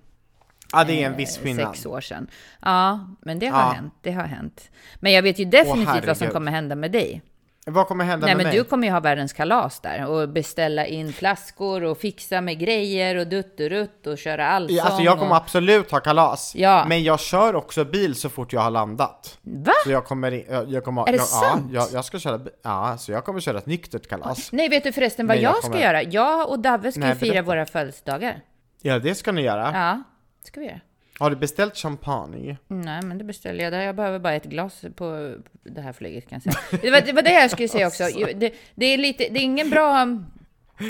Ja, 0.74 0.84
det 0.84 1.04
är 1.04 1.08
en 1.08 1.18
viss 1.18 1.38
eh, 1.38 1.44
skillnad. 1.44 1.68
sex 1.76 1.86
år 1.86 2.02
sedan. 2.02 2.28
Ja, 2.62 3.08
men 3.22 3.40
det 3.40 3.48
har 3.48 3.60
Ja. 3.62 3.72
hänt. 3.72 3.94
Det 4.02 4.12
har 4.12 4.24
hänt. 4.24 4.70
Men 5.00 5.12
jag 5.12 5.22
vet 5.24 5.40
ju 5.40 5.46
definitivt 5.46 6.08
vad 6.08 6.18
som 6.18 6.28
kommer 6.28 6.52
hända 6.52 6.76
med 6.76 6.92
dig. 6.92 7.22
Vad 7.66 7.88
kommer 7.88 8.06
hända 8.06 8.26
Nej, 8.26 8.36
med 8.36 8.44
men 8.46 8.52
mig? 8.54 8.58
du 8.58 8.64
kommer 8.64 8.88
ju 8.88 8.94
ha 8.94 9.00
världens 9.00 9.34
kalas 9.34 9.80
där 9.80 10.06
och 10.08 10.30
beställa 10.30 10.86
in 10.86 11.14
flaskor 11.14 11.84
och 11.84 11.98
fixa 11.98 12.42
med 12.42 12.60
grejer 12.60 13.16
och 13.16 13.28
dutterutt 13.28 14.08
och 14.08 14.18
köra 14.18 14.48
allsång. 14.48 14.76
Ja, 14.78 14.84
Alltså 14.84 15.02
jag 15.02 15.18
kommer 15.20 15.32
och... 15.32 15.38
absolut 15.38 15.92
ha 15.92 16.00
kalas, 16.00 16.56
Ja. 16.56 16.86
men 16.88 17.04
jag 17.04 17.20
kör 17.20 17.56
också 17.56 17.86
bil 17.86 18.16
så 18.16 18.30
fort 18.30 18.54
jag 18.54 18.62
har 18.62 18.70
landat. 18.72 19.38
Va? 19.42 19.72
Så 19.84 19.92
jag 19.92 20.06
kommer, 20.06 20.44
jag, 20.52 20.70
jag 20.72 20.84
kommer 20.84 21.02
Är 21.02 21.12
det 21.12 21.18
jag, 21.18 21.28
sant? 21.28 21.70
Ja, 21.72 21.80
jag, 21.82 21.88
jag 21.94 22.06
ska 22.06 22.20
köra, 22.20 22.42
ja, 22.64 22.98
så 23.00 23.12
jag 23.12 23.26
kommer 23.26 23.40
köra 23.40 23.58
ett 23.58 23.66
nyktert 23.66 24.08
kalas. 24.10 24.52
Nej, 24.52 24.70
vet 24.70 24.84
du 24.84 24.92
förresten 24.92 25.28
vad 25.28 25.38
Nej, 25.38 25.44
jag, 25.44 25.52
jag 25.54 25.58
ska 25.64 25.68
kommer- 25.72 25.84
göra? 25.84 26.04
Jag 26.04 26.50
och 26.50 26.60
Davve 26.60 26.92
ska 26.92 27.02
ju 27.02 27.08
Nej, 27.08 27.16
fira 27.16 27.32
berätta. 27.34 27.46
våra 27.48 27.66
födelsedagar. 27.66 28.42
Ja, 28.82 29.00
det 29.00 29.16
ska 29.16 29.32
ni 29.32 29.42
göra. 29.42 29.72
Ja, 29.74 30.04
det 30.42 30.48
ska 30.48 30.60
vi 30.60 30.66
göra. 30.66 30.80
Har 31.22 31.30
du 31.30 31.36
beställt 31.36 31.78
champagne? 31.78 32.58
Nej, 32.68 33.02
men 33.02 33.18
det 33.18 33.24
beställer 33.24 33.64
jag. 33.64 33.84
Jag 33.84 33.96
behöver 33.96 34.20
bara 34.20 34.34
ett 34.34 34.46
glas 34.46 34.86
på 34.96 35.36
det 35.64 35.82
här 35.82 35.94
flyget 35.94 36.30
kan 36.30 36.42
jag 36.44 36.54
säga. 36.54 36.80
Det 36.82 36.92
var 36.92 37.02
det, 37.02 37.14
var 37.14 37.22
det 37.22 37.34
jag 37.34 37.52
skulle 37.52 37.68
säga 37.68 37.88
också. 37.88 38.04
Det, 38.36 38.54
det, 38.76 38.86
är, 38.86 38.98
lite, 38.98 39.24
det 39.30 39.40
är 39.40 39.44
ingen 39.44 39.70
bra 39.70 40.08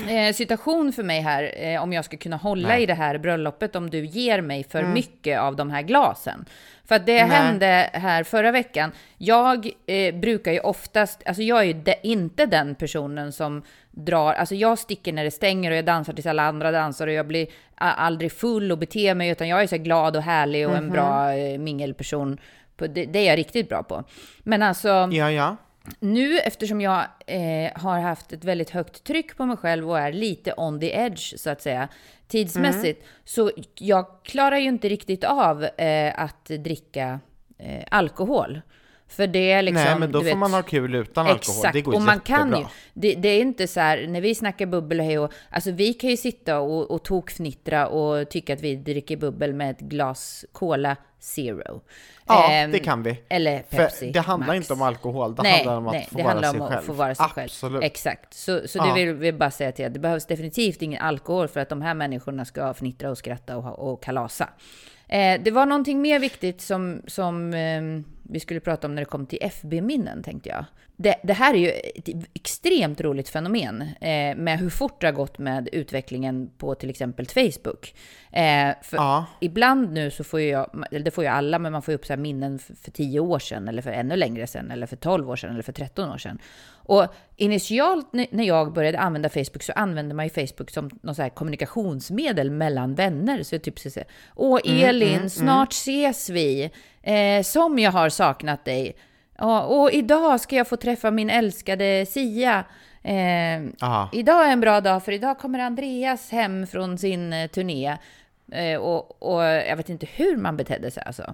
eh, 0.10 0.34
situation 0.34 0.94
för 0.94 1.04
mig 1.04 1.22
här 1.22 1.52
eh, 1.58 1.84
om 1.84 1.94
jag 1.94 2.06
ska 2.06 2.18
kunna 2.18 2.38
hålla 2.38 2.68
Nej. 2.68 2.84
i 2.84 2.86
det 2.86 2.94
här 2.94 3.18
bröllopet 3.18 3.76
om 3.76 3.90
du 3.90 4.06
ger 4.06 4.42
mig 4.42 4.64
för 4.64 4.84
mycket 4.84 5.40
av 5.40 5.56
de 5.56 5.70
här 5.70 5.82
glasen. 5.82 6.46
För 6.86 6.96
att 6.96 7.06
det 7.06 7.26
Nej. 7.26 7.38
hände 7.38 7.90
här 7.94 8.24
förra 8.24 8.52
veckan. 8.52 8.92
Jag 9.18 9.70
eh, 9.86 10.16
brukar 10.16 10.52
ju 10.52 10.60
oftast, 10.60 11.22
alltså 11.26 11.42
jag 11.44 11.60
är 11.60 11.64
ju 11.64 11.74
de, 11.74 11.96
inte 12.04 12.46
den 12.46 12.76
personen 12.76 13.32
som 13.32 13.64
drar, 13.92 14.34
alltså 14.34 14.56
jag 14.56 14.80
sticker 14.80 15.14
när 15.14 15.24
det 15.24 15.32
stänger 15.32 15.72
och 15.72 15.78
jag 15.78 15.86
dansar 15.86 16.14
tills 16.14 16.26
alla 16.26 16.44
andra 16.44 16.72
dansar 16.72 17.08
och 17.08 17.14
jag 17.14 17.28
blir 17.28 17.48
aldrig 17.76 18.32
full 18.32 18.72
och 18.72 18.78
beter 18.78 19.16
mig 19.16 19.30
utan 19.30 19.48
jag 19.48 19.64
är 19.64 19.68
så 19.68 19.78
glad 19.78 20.16
och 20.16 20.24
härlig 20.24 20.70
och 20.70 20.76
en 20.76 20.90
bra 20.90 21.34
eh, 21.34 21.60
mingelperson. 21.60 22.38
På, 22.78 22.88
det, 22.88 23.06
det 23.06 23.20
är 23.20 23.30
jag 23.30 23.38
riktigt 23.40 23.70
bra 23.70 23.84
på. 23.84 24.04
Men 24.40 24.64
alltså, 24.64 25.10
Ja, 25.12 25.32
ja. 25.32 25.56
nu 26.00 26.40
eftersom 26.40 26.82
jag 26.82 27.06
eh, 27.28 27.72
har 27.76 28.00
haft 28.00 28.34
ett 28.34 28.44
väldigt 28.44 28.70
högt 28.70 29.04
tryck 29.04 29.38
på 29.38 29.46
mig 29.46 29.58
själv 29.58 29.90
och 29.90 30.00
är 30.00 30.14
lite 30.14 30.54
on 30.58 30.80
the 30.80 30.96
edge 30.96 31.40
så 31.40 31.50
att 31.50 31.62
säga 31.62 31.88
tidsmässigt 32.28 33.06
så 33.26 33.52
jag 33.76 34.06
klarar 34.24 34.58
ju 34.58 34.68
inte 34.68 34.90
riktigt 34.90 35.24
av 35.24 35.64
eh, 35.64 36.20
att 36.20 36.46
dricka 36.46 37.20
eh, 37.58 37.84
alkohol. 37.92 38.62
För 39.12 39.28
det 39.28 39.52
är 39.52 39.62
liksom... 39.62 39.84
Nej, 39.84 40.00
men 40.00 40.12
då 40.12 40.20
får 40.20 40.26
vet, 40.26 40.38
man 40.38 40.54
ha 40.54 40.62
kul 40.62 40.96
utan 40.96 41.28
alkohol. 41.28 41.58
Exakt, 41.58 41.74
Det 41.74 41.82
går 41.82 41.94
och 41.96 42.02
man 42.02 42.16
jättebra. 42.16 42.38
kan 42.38 42.60
ju. 42.60 42.66
Det, 42.94 43.16
det 43.16 43.30
är 43.30 43.42
inte 43.42 43.68
så 43.68 43.80
här, 43.80 44.08
när 44.08 44.22
vi 44.22 44.36
snackar 44.36 44.66
bubbel 44.66 45.00
och 45.00 45.06
hej 45.06 45.20
och, 45.20 45.32
alltså 45.50 45.72
vi 45.72 45.94
kan 45.94 46.10
ju 46.10 46.18
sitta 46.18 46.60
och, 46.60 46.92
och 46.92 47.04
tokfnittra 47.04 47.88
och 47.88 48.30
tycka 48.30 48.54
att 48.54 48.62
vi 48.62 48.76
dricker 48.76 49.18
bubbel 49.18 49.54
med 49.54 49.72
ett 49.72 49.80
glas 49.80 50.46
Cola 50.52 50.96
Zero. 51.20 51.82
Ja, 52.28 52.52
Ehm, 52.52 52.72
det 52.72 52.80
kan 52.80 53.04
vi. 53.04 53.20
Eller 53.30 53.60
Pepsi 53.60 54.06
För 54.06 54.14
det 54.14 54.20
handlar 54.20 54.48
Max. 54.48 54.58
inte 54.58 54.74
om 54.74 54.82
alkohol, 54.82 55.36
det 55.36 55.44
nej, 55.44 55.52
handlar 55.56 55.78
om 55.78 55.88
att 55.88 55.94
nej, 55.94 56.08
få 56.12 56.18
det 56.18 56.24
vara 56.24 56.32
handlar 56.34 56.52
sig 56.52 56.60
om 56.62 56.68
själv. 56.68 56.80
att 56.80 56.86
få 56.86 56.94
vara 56.94 57.16
sig 57.16 57.26
Absolut. 57.36 57.74
själv. 57.82 57.84
Exakt. 57.84 58.34
Så, 58.34 58.62
så 58.68 58.78
Ja. 58.78 58.86
det 58.86 58.94
vill 59.06 59.14
vi 59.16 59.34
bara 59.34 59.52
säga 59.52 59.72
till 59.72 59.86
er. 59.86 59.90
Det 59.90 60.00
behövs 60.00 60.26
definitivt 60.26 60.82
ingen 60.82 61.02
alkohol 61.02 61.48
för 61.48 61.60
att 61.60 61.70
de 61.70 61.82
här 61.82 61.94
människorna 61.94 62.46
ska 62.46 62.74
fnittra 62.74 63.10
och 63.10 63.18
skratta 63.18 63.58
och, 63.58 63.92
och 63.92 64.04
kalasa. 64.04 64.50
Eh, 65.12 65.42
det 65.42 65.52
var 65.52 65.66
någonting 65.66 66.02
mer 66.02 66.20
viktigt 66.20 66.62
som, 66.62 67.02
som 67.08 67.54
eh, 67.54 67.82
vi 68.24 68.40
skulle 68.40 68.60
prata 68.60 68.88
om 68.88 68.96
när 68.96 69.02
det 69.02 69.06
kom 69.06 69.26
till 69.26 69.40
FB-minnen, 69.42 70.24
tänkte 70.24 70.50
jag. 70.50 70.66
Det, 71.02 71.16
det 71.24 71.34
här 71.34 71.54
är 71.54 71.58
ju 71.58 71.70
ett 71.70 72.10
extremt 72.34 73.02
roligt 73.02 73.30
fenomen 73.30 73.82
eh, 73.82 74.36
med 74.36 74.60
hur 74.60 74.70
fort 74.70 75.02
det 75.02 75.08
har 75.08 75.12
gått 75.12 75.38
med 75.40 75.70
utvecklingen 75.72 76.52
på 76.58 76.76
till 76.76 76.90
exempel 76.90 77.28
Facebook. 77.28 77.94
Eh, 78.32 78.76
Ja. 78.92 79.26
ibland 79.40 79.92
nu 79.94 80.12
så 80.12 80.24
får 80.24 80.42
jag, 80.42 80.84
eller 80.92 81.06
det 81.06 81.12
får 81.12 81.24
ju 81.24 81.30
alla, 81.30 81.60
men 81.60 81.72
man 81.72 81.82
får 81.82 81.92
ju 81.92 81.96
upp 81.96 82.06
så 82.06 82.18
minnen 82.18 82.60
för, 82.60 82.76
för 82.76 82.92
10 82.92 83.20
år 83.20 83.40
sedan, 83.40 83.68
eller 83.68 83.82
för 83.82 83.92
ännu 83.92 84.16
längre 84.16 84.48
sedan, 84.48 84.72
eller 84.72 84.88
för 84.88 84.96
12 84.96 85.30
år 85.30 85.36
sedan, 85.36 85.50
eller 85.54 85.64
för 85.64 85.72
13 85.72 86.10
år 86.10 86.18
sedan. 86.18 86.40
Och 86.84 87.06
initialt 87.36 88.14
när 88.14 88.44
jag 88.44 88.74
började 88.74 89.00
använda 89.00 89.30
Facebook 89.30 89.64
så 89.64 89.72
använde 89.74 90.16
man 90.16 90.26
ju 90.26 90.30
Facebook 90.30 90.70
som 90.70 90.90
någon 91.04 91.16
så 91.16 91.30
kommunikationsmedel 91.30 92.52
mellan 92.52 92.96
vänner. 92.96 93.44
Så 93.44 93.56
jag 93.56 93.62
typ 93.64 93.80
säga, 93.80 94.06
Åh 94.36 94.60
Elin, 94.66 95.30
snart 95.30 95.72
ses 95.74 96.30
vi. 96.30 96.72
Eh, 97.04 97.44
som 97.44 97.80
jag 97.80 97.92
har 97.92 98.10
saknat 98.10 98.66
dig. 98.66 98.96
Ja, 99.42 99.64
och 99.64 99.92
idag 99.92 100.42
ska 100.42 100.56
jag 100.56 100.68
få 100.68 100.78
träffa 100.78 101.12
min 101.12 101.30
älskade 101.30 102.06
Sia. 102.10 102.66
Eh. 103.04 103.62
Idag 104.12 104.48
är 104.48 104.52
en 104.52 104.60
bra 104.60 104.82
dag 104.82 105.04
för 105.06 105.12
idag 105.12 105.40
kommer 105.40 105.60
Andreas 105.60 106.32
hem 106.32 106.68
från 106.68 106.98
sin 106.98 107.34
eh, 107.34 107.48
turné. 107.48 107.98
Eh, 108.52 108.78
och, 108.80 109.24
och 109.24 109.44
jag 109.44 109.76
vet 109.78 109.90
inte 109.90 110.06
hur 110.16 110.38
man 110.38 110.58
betedde 110.58 110.92
sig 110.92 111.04
alltså. 111.06 111.34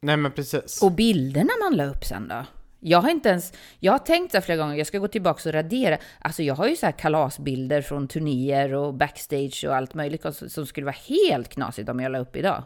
Nej, 0.00 0.16
men 0.16 0.32
precis. 0.32 0.82
Och 0.82 0.92
bilderna 0.92 1.50
man 1.64 1.76
la 1.76 1.84
upp 1.84 2.04
sen 2.04 2.28
då? 2.28 2.44
Jag 2.80 2.98
har 3.00 3.10
inte 3.10 3.28
ens, 3.28 3.52
jag 3.80 3.92
har 3.92 3.98
tänkt 3.98 4.32
så 4.32 4.40
flera 4.40 4.58
gånger, 4.58 4.74
jag 4.76 4.86
ska 4.86 4.98
gå 4.98 5.08
tillbaka 5.08 5.48
och 5.48 5.54
radera. 5.54 5.98
Alltså 6.20 6.42
jag 6.42 6.54
har 6.54 6.66
ju 6.68 6.76
så 6.76 6.86
här 6.86 6.92
kalasbilder 6.92 7.82
från 7.82 8.08
turnéer 8.08 8.74
och 8.74 8.94
backstage 8.94 9.64
och 9.68 9.76
allt 9.76 9.94
möjligt 9.94 10.22
som- 10.22 10.48
som 10.48 10.66
skulle 10.66 10.86
vara 10.86 10.96
helt 11.08 11.48
knasigt 11.48 11.88
om 11.88 12.00
jag 12.00 12.12
la 12.12 12.18
upp 12.18 12.36
idag. 12.36 12.62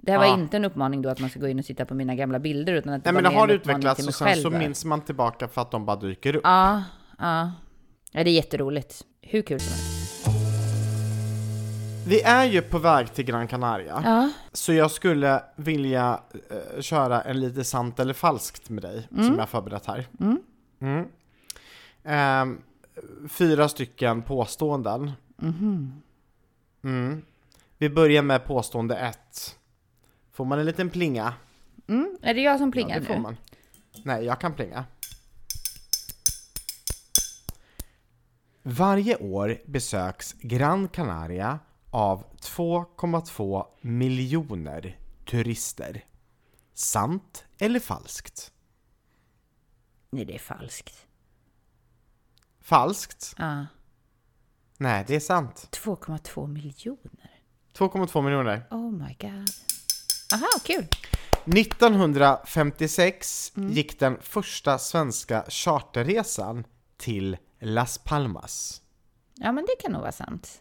Det 0.00 0.12
här 0.12 0.18
var 0.18 0.26
Ja. 0.26 0.34
inte 0.34 0.56
en 0.56 0.64
uppmaning 0.64 1.02
då 1.02 1.08
att 1.08 1.20
man 1.20 1.30
ska 1.30 1.40
gå 1.40 1.48
in 1.48 1.58
och 1.58 1.64
titta 1.64 1.84
på 1.84 1.94
mina 1.94 2.14
gamla 2.14 2.38
bilder, 2.38 2.72
utan 2.72 2.92
att 2.92 3.04
det 3.04 3.12
Nej, 3.12 3.14
var 3.14 3.22
men 3.22 3.32
det 3.32 3.38
har 3.38 3.48
utvecklats 3.48 4.06
och 4.08 4.14
sen 4.14 4.26
själv. 4.28 4.42
så 4.42 4.50
minns 4.50 4.84
man 4.84 5.00
tillbaka 5.00 5.48
för 5.48 5.62
att 5.62 5.70
de 5.70 5.86
bara 5.86 5.96
dyker 5.96 6.36
upp. 6.36 6.40
Ja, 6.44 6.82
ja. 7.18 7.52
ja, 8.12 8.24
det 8.24 8.30
är 8.30 8.34
jätteroligt. 8.34 9.04
Hur 9.22 9.42
kul 9.42 9.60
som 9.60 9.68
helst. 9.72 10.26
Vi 12.06 12.22
är 12.22 12.44
ju 12.44 12.62
på 12.62 12.78
väg 12.78 13.12
till 13.14 13.24
Gran 13.24 13.48
Canaria. 13.48 14.02
Ja, 14.04 14.30
Så 14.52 14.72
jag 14.72 14.90
skulle 14.90 15.42
vilja 15.56 16.20
eh, 16.76 16.80
köra 16.80 17.22
en 17.22 17.40
lite 17.40 17.64
sant 17.64 18.00
eller 18.00 18.14
falskt 18.14 18.68
med 18.70 18.82
dig, 18.82 19.08
som 19.16 19.38
jag 19.38 19.48
förberett 19.48 19.86
här. 19.86 20.06
Mm. 20.80 21.04
Ehm, 22.04 22.58
fyra 23.28 23.68
stycken 23.68 24.22
påståenden. 24.22 25.12
Mm. 26.84 27.22
Vi 27.78 27.90
börjar 27.90 28.22
med 28.22 28.44
påstående 28.44 28.96
ett. 28.96 29.56
Får 30.40 30.44
man 30.44 30.58
en 30.58 30.66
liten 30.66 30.90
plinga? 30.90 31.34
mm. 31.86 32.16
är 32.22 32.34
det 32.34 32.40
jag 32.40 32.58
som 32.58 32.68
Ja, 32.68 32.72
plingar 32.72 33.00
det 33.00 33.06
får 33.06 33.14
nu? 33.14 33.20
man. 33.20 33.36
Nej, 34.04 34.24
jag 34.24 34.40
kan 34.40 34.54
plinga. 34.54 34.84
Varje 38.62 39.16
år 39.16 39.58
besöks 39.66 40.32
Gran 40.32 40.88
Canaria 40.88 41.58
av 41.90 42.24
2,2 42.40 43.66
miljoner 43.80 44.98
turister. 45.26 46.04
Sant 46.74 47.44
eller 47.58 47.80
falskt? 47.80 48.52
Nej, 50.10 50.24
det 50.24 50.34
är 50.34 50.38
falskt. 50.38 51.06
Falskt? 52.60 53.34
Ja. 53.38 53.66
Nej, 54.78 55.04
det 55.06 55.16
är 55.16 55.20
sant. 55.20 55.68
2,2 55.84 56.46
miljoner. 56.46 57.40
2,2 57.74 58.22
miljoner. 58.22 58.62
Oh 58.70 58.90
my 58.90 59.16
god. 59.20 59.48
Aha, 60.32 60.48
kul. 60.64 60.86
1956 61.44 63.52
gick 63.54 63.98
den 63.98 64.18
första 64.20 64.78
svenska 64.78 65.44
charterresan 65.48 66.64
till 66.96 67.36
Las 67.60 67.98
Palmas. 67.98 68.82
Ja, 69.34 69.52
men 69.52 69.64
det 69.64 69.82
kan 69.82 69.92
nog 69.92 70.00
vara 70.00 70.12
sant. 70.12 70.60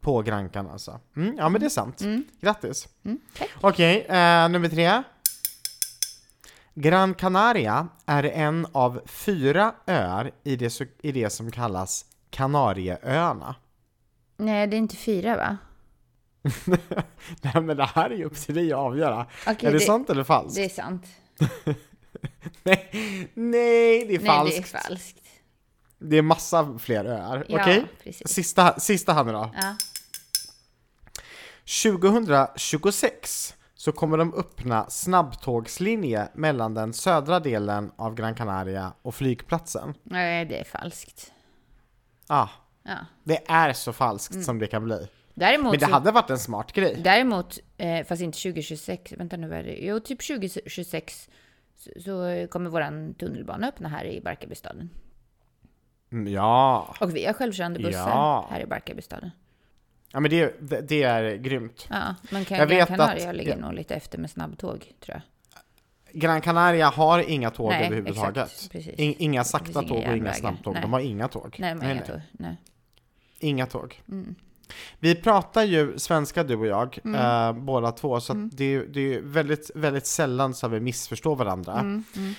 På 0.00 0.22
Grankan 0.22 0.70
alltså. 0.70 1.00
Mm, 1.16 1.36
ja 1.36 1.48
men 1.48 1.60
det 1.60 1.66
är 1.66 1.70
sant. 1.70 2.02
Grattis. 2.40 2.88
Mm. 3.04 3.18
Okej, 3.60 4.00
eh, 4.00 4.48
nummer 4.48 4.68
tre. 4.68 5.02
Gran 6.74 7.14
Canaria 7.14 7.88
är 8.06 8.24
en 8.24 8.66
av 8.72 9.00
fyra 9.06 9.74
öar 9.86 10.30
i 10.44 10.56
det, 10.56 10.80
i 11.02 11.12
det 11.12 11.30
som 11.30 11.50
kallas 11.50 12.04
Kanarieöarna. 12.30 13.54
Nej, 14.36 14.66
det 14.66 14.76
är 14.76 14.78
inte 14.78 14.96
fyra, 14.96 15.36
va? 15.36 15.56
Nej 17.42 17.62
men 17.62 17.76
det 17.76 17.84
här 17.84 18.10
är 18.10 18.14
ju 18.16 18.24
upp 18.24 18.36
till 18.36 18.54
dig 18.54 18.72
att 18.72 18.78
avgöra. 18.78 19.26
Okej, 19.46 19.68
är 19.68 19.72
det, 19.72 19.78
det- 19.78 19.84
sant 19.84 20.10
eller 20.10 20.24
falskt? 20.24 20.56
Det 20.56 20.64
är 20.64 20.68
sant. 20.68 21.06
Nej, 22.62 22.88
nej, 23.34 24.06
det 24.06 24.14
är 24.14 24.18
Nej, 24.18 24.26
falskt. 24.26 24.72
det 24.72 24.78
är 24.78 24.80
falskt. 24.82 25.18
Det 25.98 26.16
är 26.16 26.22
massa 26.22 26.78
fler 26.78 27.04
öar. 27.04 27.46
Ja, 27.48 27.60
Okej? 27.62 27.84
precis. 28.02 28.28
Sista, 28.28 28.80
sista 28.80 29.12
här 29.12 29.24
nu 29.24 29.32
då. 29.32 29.50
Ja. 29.60 29.76
2026 32.34 33.54
så 33.74 33.92
kommer 33.92 34.18
de 34.18 34.34
öppna 34.34 34.90
snabbtågslinje 34.90 36.28
mellan 36.34 36.74
den 36.74 36.92
södra 36.92 37.40
delen 37.40 37.92
av 37.96 38.14
Gran 38.14 38.34
Canaria 38.34 38.92
och 39.02 39.14
flygplatsen. 39.14 39.94
Nej, 40.02 40.44
det 40.46 40.58
är 40.60 40.64
falskt. 40.64 41.32
Ah, 42.26 42.48
Ja. 42.82 42.96
det 43.24 43.50
är 43.50 43.72
så 43.72 43.92
falskt 43.92 44.44
som 44.44 44.58
det 44.58 44.66
kan 44.66 44.84
bli. 44.84 45.08
Däremot, 45.34 45.70
Men 45.72 45.80
det 45.80 45.86
hade 45.94 46.10
varit 46.10 46.30
en 46.30 46.38
smart 46.38 46.72
grej. 46.72 47.00
däremot 47.04 47.58
eh, 47.78 48.06
fast 48.06 48.22
inte 48.22 48.38
2026, 48.42 49.12
vänta 49.12 49.36
nu 49.36 49.48
vad 49.48 49.58
är 49.58 49.62
det? 49.64 49.76
Jo, 49.80 50.00
typ 50.00 50.26
2026 50.26 51.28
så, 51.76 51.90
så 52.00 52.46
kommer 52.50 52.70
våran 52.70 53.14
tunnelbana 53.14 53.68
öppna 53.68 53.88
här 53.88 54.04
i 54.04 54.20
Barkarbystaden. 54.20 54.90
Mm, 56.12 56.32
Ja. 56.32 56.94
Och 57.00 57.16
vi 57.16 57.26
har 57.26 57.32
självkörande 57.32 57.78
bussar 57.80 58.08
Ja. 58.10 58.48
här 58.50 58.60
i 58.60 58.66
Barkarbystaden. 58.66 59.30
ja, 60.12 60.20
men 60.20 60.30
det, 60.30 60.54
det, 60.60 60.80
det 60.80 61.02
är 61.02 61.36
grymt. 61.36 61.86
Ja, 61.90 62.14
men 62.30 62.44
kan 62.44 62.58
Jag 62.58 62.68
Gran 62.68 62.86
Canaria 62.86 63.30
att- 63.30 63.36
ligger 63.36 63.50
ja. 63.50 63.56
nog 63.60 63.74
lite 63.74 63.94
efter 63.94 64.18
med 64.18 64.30
snabbtåg, 64.30 64.92
tror 65.00 65.14
jag. 65.14 65.22
Gran 66.20 66.40
Canaria 66.40 66.88
har 66.88 67.18
inga 67.30 67.50
tåg 67.50 67.70
Nej, 67.70 67.86
överhuvudtaget. 67.86 68.68
exakt. 68.72 68.98
In, 68.98 69.14
inga 69.18 69.44
sakta 69.44 69.82
tåg 69.82 70.04
och 70.08 70.16
inga 70.16 70.32
snabbtåg. 70.32 70.72
Nej. 70.74 70.82
De 70.82 70.92
har 70.92 71.00
inga 71.00 71.28
tåg. 71.28 71.56
Nej, 71.58 71.74
men 71.74 71.90
inga 71.90 72.02
tåg. 72.02 72.20
Nej. 72.32 72.56
Inga 73.38 73.66
tåg. 73.66 74.02
Mm. 74.08 74.34
Vi 75.00 75.14
pratar 75.14 75.62
ju 75.64 75.98
svenska 75.98 76.44
du 76.44 76.56
och 76.56 76.66
jag, 76.66 76.98
Mm. 77.04 77.20
eh, 77.56 77.62
båda 77.64 77.92
två, 77.92 78.20
så 78.20 78.32
att 78.32 78.56
det, 78.56 78.74
är- 78.74 78.86
det 78.86 79.14
är 79.14 79.20
väldigt, 79.20 79.70
väldigt 79.74 80.06
sällan 80.06 80.54
som 80.54 80.70
vi 80.70 80.80
missförstår 80.80 81.36
varandra. 81.36 81.72
Mm, 81.80 82.04
mm. 82.16 82.34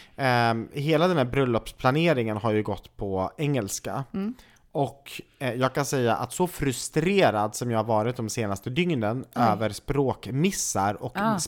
Eh, 0.74 0.80
hela 0.82 1.08
den 1.08 1.18
här 1.18 1.26
bröllopsplaneringen 1.26 2.38
har 2.38 2.52
ju 2.52 2.64
gått 2.64 2.98
på 2.98 3.32
engelska. 3.38 4.04
Mm. 4.14 4.34
Och 4.72 5.22
eh, 5.40 5.54
jag 5.54 5.74
kan 5.74 5.86
säga 5.86 6.16
att 6.16 6.34
så 6.34 6.48
frustrerad 6.48 7.56
som 7.56 7.72
jag 7.72 7.80
har 7.80 7.84
varit 7.84 8.16
de 8.16 8.30
senaste 8.30 8.70
dygnen 8.70 9.26
över 9.36 9.70
språkmissar 9.70 11.04
och 11.04 11.12
Ah. 11.16 11.40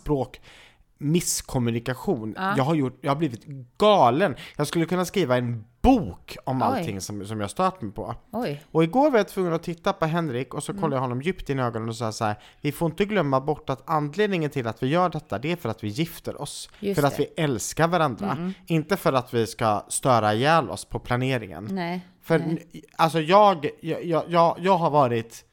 språkmisskommunikation. 1.00 2.36
Ah. 2.38 2.54
Jag, 2.58 2.64
har 2.64 2.76
gjort, 2.76 2.98
jag 3.02 3.12
har 3.12 3.16
blivit 3.16 3.46
galen. 3.78 4.36
Jag 4.56 4.68
skulle 4.68 4.86
kunna 4.86 5.06
skriva 5.06 5.38
en 5.38 5.66
bok 5.96 6.38
om 6.44 6.62
Oj. 6.62 6.66
allting 6.68 7.02
som, 7.02 7.26
som 7.26 7.40
jag 7.42 7.50
stört 7.50 7.82
mig 7.82 7.92
på. 7.92 8.16
Oj. 8.32 8.64
Och 8.72 8.84
igår 8.84 9.12
var 9.12 9.18
jag 9.18 9.28
tvungen 9.28 9.54
att 9.54 9.64
titta 9.64 9.94
på 9.94 10.06
Henrik 10.06 10.54
och 10.54 10.64
så 10.64 10.72
Mm. 10.72 10.82
kollade 10.82 10.96
jag 10.96 11.02
honom 11.02 11.22
djupt 11.22 11.50
in 11.50 11.60
i 11.60 11.62
ögonen 11.62 11.90
och 11.90 11.96
sa 11.96 12.12
så 12.12 12.26
här, 12.26 12.36
vi 12.62 12.72
får 12.72 12.90
inte 12.92 13.06
glömma 13.06 13.42
bort 13.42 13.70
att 13.70 13.84
anledningen 13.90 14.50
till 14.50 14.68
att 14.68 14.84
vi 14.84 14.88
gör 14.88 15.10
detta, 15.10 15.40
det 15.40 15.52
är 15.52 15.56
för 15.56 15.70
att 15.70 15.84
vi 15.84 15.88
gifter 15.88 16.42
oss. 16.42 16.70
Just 16.80 17.00
för 17.00 17.08
att 17.08 17.18
det. 17.18 17.24
Mm, 17.24 17.34
vi 17.38 17.44
älskar 17.44 17.88
varandra. 17.88 18.54
Inte 18.66 18.98
för 18.98 19.14
att 19.14 19.34
vi 19.34 19.48
ska 19.48 19.86
störa 19.88 20.34
ihjäl 20.34 20.70
oss 20.70 20.86
på 20.86 21.00
planeringen. 21.00 21.68
Nej. 21.72 22.02
För 22.22 22.40
nej. 22.40 22.84
alltså 22.96 23.20
jag, 23.20 23.70
jag, 23.82 24.04
jag, 24.06 24.24
jag, 24.28 24.56
jag 24.60 24.78
har 24.78 24.90
varit 24.90 25.46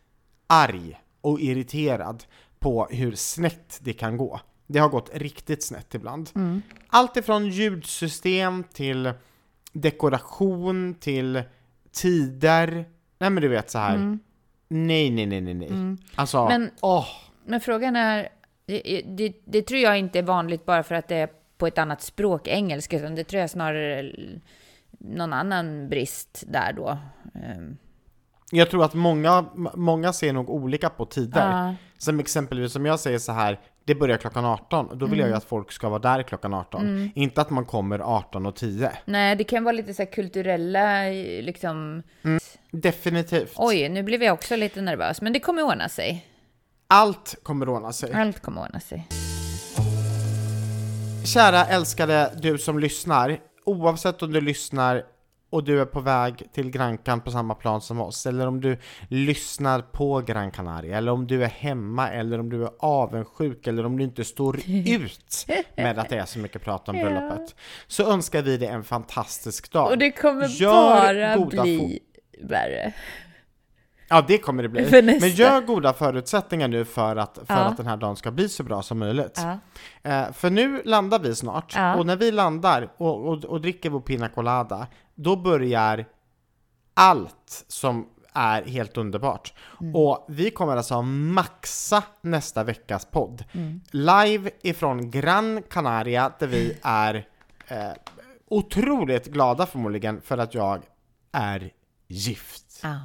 arg 0.46 1.00
och 1.20 1.40
irriterad 1.40 2.24
på 2.58 2.86
hur 2.90 3.14
snett 3.14 3.78
det 3.82 3.92
kan 3.92 4.16
gå. 4.16 4.40
Det 4.66 4.78
har 4.78 4.88
gått 4.88 5.10
riktigt 5.14 5.64
snett 5.64 5.94
ibland. 5.94 6.30
Mm. 6.34 6.62
Allt 6.88 7.16
ifrån 7.16 7.48
ljudsystem 7.48 8.64
till 8.72 9.12
dekoration 9.74 10.94
till 11.00 11.42
tider. 11.92 12.84
Nej 13.18 13.30
men 13.30 13.42
du 13.42 13.48
vet 13.48 13.70
så 13.70 13.78
här. 13.78 14.18
Nej, 14.68 15.10
nej, 15.10 15.26
nej, 15.26 15.40
nej, 15.40 15.54
nej. 15.54 15.96
Alltså, 16.14 16.38
Mm. 16.38 16.48
Men- 16.62 16.70
åh. 16.80 17.06
Men 17.46 17.60
frågan 17.60 17.96
är, 17.96 18.28
det, 18.66 19.02
det, 19.06 19.32
det 19.44 19.62
tror 19.62 19.80
jag 19.80 19.98
inte 19.98 20.18
är 20.18 20.22
vanligt 20.22 20.64
bara 20.66 20.82
för 20.82 20.94
att 20.94 21.08
det 21.08 21.16
är 21.16 21.28
på 21.58 21.66
ett 21.66 21.78
annat 21.78 22.02
språk, 22.02 22.48
engelska, 22.48 22.96
utan 22.98 23.14
det 23.14 23.24
tror 23.24 23.40
jag 23.40 23.50
snarare 23.50 23.98
är 23.98 24.38
någon 24.98 25.32
annan 25.32 25.88
brist 25.88 26.44
där 26.48 26.72
då. 26.72 26.98
Ehm, 27.34 27.76
Jag 28.50 28.70
tror 28.70 28.84
att 28.84 28.94
många, 28.94 29.44
många 29.74 30.12
ser 30.12 30.32
nog 30.32 30.50
olika 30.50 30.88
på 30.90 31.06
tider. 31.06 31.50
Ja. 31.50 31.74
Som 31.98 32.20
exempelvis 32.20 32.72
som 32.72 32.86
jag 32.86 33.00
säger 33.00 33.18
så 33.18 33.32
här, 33.32 33.60
det 33.84 33.94
börjar 33.94 34.16
klockan 34.16 34.44
18, 34.44 34.86
och 34.86 34.96
då 34.96 35.06
vill 35.06 35.18
jag 35.18 35.26
Mm. 35.26 35.32
ju 35.34 35.36
att 35.36 35.44
folk 35.44 35.72
ska 35.72 35.88
vara 35.88 35.98
där 35.98 36.22
klockan 36.22 36.54
18. 36.54 37.10
Inte 37.14 37.40
att 37.40 37.50
man 37.50 37.64
kommer 37.64 37.98
18 37.98 38.46
och 38.46 38.56
10. 38.56 38.92
Nej, 39.04 39.36
det 39.36 39.44
kan 39.44 39.64
vara 39.64 39.72
lite 39.72 39.94
så 39.94 40.02
här 40.02 40.12
kulturella, 40.12 41.02
liksom... 41.42 42.02
Definitivt. 42.70 43.52
Oj, 43.56 43.88
nu 43.88 44.02
blev 44.02 44.22
jag 44.22 44.34
också 44.34 44.56
lite 44.56 44.80
nervös, 44.80 45.20
men 45.20 45.32
det 45.32 45.40
kommer 45.40 45.62
ordna 45.62 45.88
sig. 45.88 46.26
Allt 46.86 47.36
kommer 47.42 47.68
ordna 47.68 47.92
sig. 47.92 48.12
Allt 48.12 48.40
kommer 48.42 48.60
ordna 48.60 48.80
sig. 48.80 49.08
Kära 51.24 51.64
älskade 51.64 52.32
du 52.42 52.58
som 52.58 52.78
lyssnar, 52.78 53.38
oavsett 53.64 54.22
om 54.22 54.32
du 54.32 54.40
lyssnar 54.40 55.02
och 55.54 55.64
du 55.64 55.80
är 55.80 55.84
på 55.84 56.00
väg 56.00 56.52
till 56.52 56.70
Grankan 56.70 57.20
på 57.20 57.30
samma 57.30 57.54
plan 57.54 57.80
som 57.80 58.00
oss, 58.00 58.26
eller 58.26 58.46
om 58.46 58.60
du 58.60 58.78
lyssnar 59.08 59.80
på 59.80 60.20
Gran 60.20 60.50
Canaria, 60.50 60.98
eller 60.98 61.12
om 61.12 61.26
du 61.26 61.44
är 61.44 61.48
hemma, 61.48 62.10
eller 62.10 62.40
om 62.40 62.50
du 62.50 62.62
är 62.62 62.70
avundsjuk, 62.78 63.66
eller 63.66 63.86
om 63.86 63.98
du 63.98 64.04
inte 64.04 64.24
står 64.24 64.60
ut 64.86 65.46
med 65.76 65.98
att 65.98 66.08
det 66.08 66.16
är 66.16 66.24
så 66.24 66.38
mycket 66.38 66.62
prat 66.62 66.88
om 66.88 66.96
bröllopet, 66.96 67.54
så 67.86 68.12
önskar 68.12 68.42
vi 68.42 68.56
dig 68.56 68.68
en 68.68 68.84
fantastisk 68.84 69.72
dag. 69.72 69.90
Och 69.90 69.98
det 69.98 70.10
kommer 70.10 70.48
Gör 70.48 71.36
bara 71.36 71.62
bli 71.62 72.00
värre. 72.40 72.92
Ja, 74.14 74.24
det 74.28 74.38
kommer 74.38 74.62
det 74.62 74.68
bli. 74.68 74.84
För 74.84 75.02
nästa. 75.02 75.26
Men 75.26 75.34
gör 75.34 75.60
goda 75.60 75.92
förutsättningar 75.92 76.68
nu 76.68 76.84
för 76.84 77.16
att, 77.16 77.38
för 77.46 77.54
Ja. 77.54 77.60
att 77.60 77.76
den 77.76 77.86
här 77.86 77.96
dagen 77.96 78.16
ska 78.16 78.30
bli 78.30 78.48
så 78.48 78.62
bra 78.62 78.82
som 78.82 78.98
möjligt. 78.98 79.40
Ja. 79.42 79.58
Eh, 80.10 80.32
för 80.32 80.50
nu 80.50 80.82
landar 80.84 81.18
vi 81.18 81.34
snart, 81.34 81.74
Ja. 81.76 81.96
och 81.96 82.06
när 82.06 82.16
vi 82.16 82.32
landar 82.32 82.92
och, 82.96 83.28
och, 83.28 83.44
och 83.44 83.60
dricker 83.60 83.90
vår 83.90 84.00
pina 84.00 84.28
colada, 84.28 84.86
då 85.14 85.36
börjar 85.36 86.04
allt 86.94 87.64
som 87.68 88.06
är 88.32 88.62
helt 88.62 88.96
underbart. 88.96 89.54
Mm. 89.80 89.96
Och 89.96 90.24
vi 90.28 90.50
kommer 90.50 90.76
alltså 90.76 91.02
maxa 91.02 92.02
nästa 92.20 92.64
veckas 92.64 93.04
podd. 93.04 93.44
Mm. 93.52 93.80
Live 93.90 94.50
ifrån 94.62 95.10
Gran 95.10 95.62
Canaria, 95.70 96.32
där 96.38 96.46
vi 96.46 96.78
är 96.82 97.26
eh, 97.68 97.78
otroligt 98.48 99.26
glada 99.26 99.66
förmodligen 99.66 100.20
för 100.20 100.38
att 100.38 100.54
jag 100.54 100.82
är 101.32 101.70
gift. 102.08 102.80
Ja. 102.82 102.96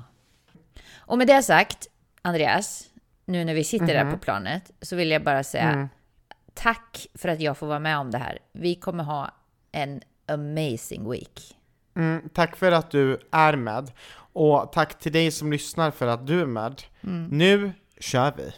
Och 1.10 1.18
med 1.18 1.28
det 1.28 1.44
sagt, 1.44 1.88
Andreas, 2.22 2.90
nu 3.26 3.46
när 3.46 3.54
vi 3.54 3.64
sitter 3.64 3.86
Mhm. 3.86 3.94
där 4.08 4.12
på 4.12 4.18
planet, 4.18 4.72
så 4.82 4.96
vill 4.96 5.12
jag 5.12 5.24
bara 5.24 5.44
säga 5.44 5.70
Mm. 5.70 5.90
tack 6.54 7.08
för 7.16 7.30
att 7.30 7.40
jag 7.40 7.58
får 7.58 7.68
vara 7.68 7.80
med 7.80 7.98
om 7.98 8.12
det 8.12 8.18
här. 8.18 8.40
Vi 8.52 8.76
kommer 8.76 9.04
ha 9.04 9.32
en 9.72 10.02
amazing 10.28 11.10
week. 11.10 11.58
Mm, 11.96 12.30
tack 12.34 12.56
för 12.56 12.72
att 12.72 12.92
du 12.92 13.20
är 13.32 13.56
med. 13.56 13.92
Och 14.34 14.72
tack 14.72 15.00
till 15.00 15.12
dig 15.12 15.32
som 15.32 15.52
lyssnar 15.52 15.92
för 15.92 16.08
att 16.08 16.28
du 16.28 16.42
är 16.42 16.46
med. 16.46 16.82
Nu 17.32 17.72
kör 18.00 18.34
vi! 18.38 18.52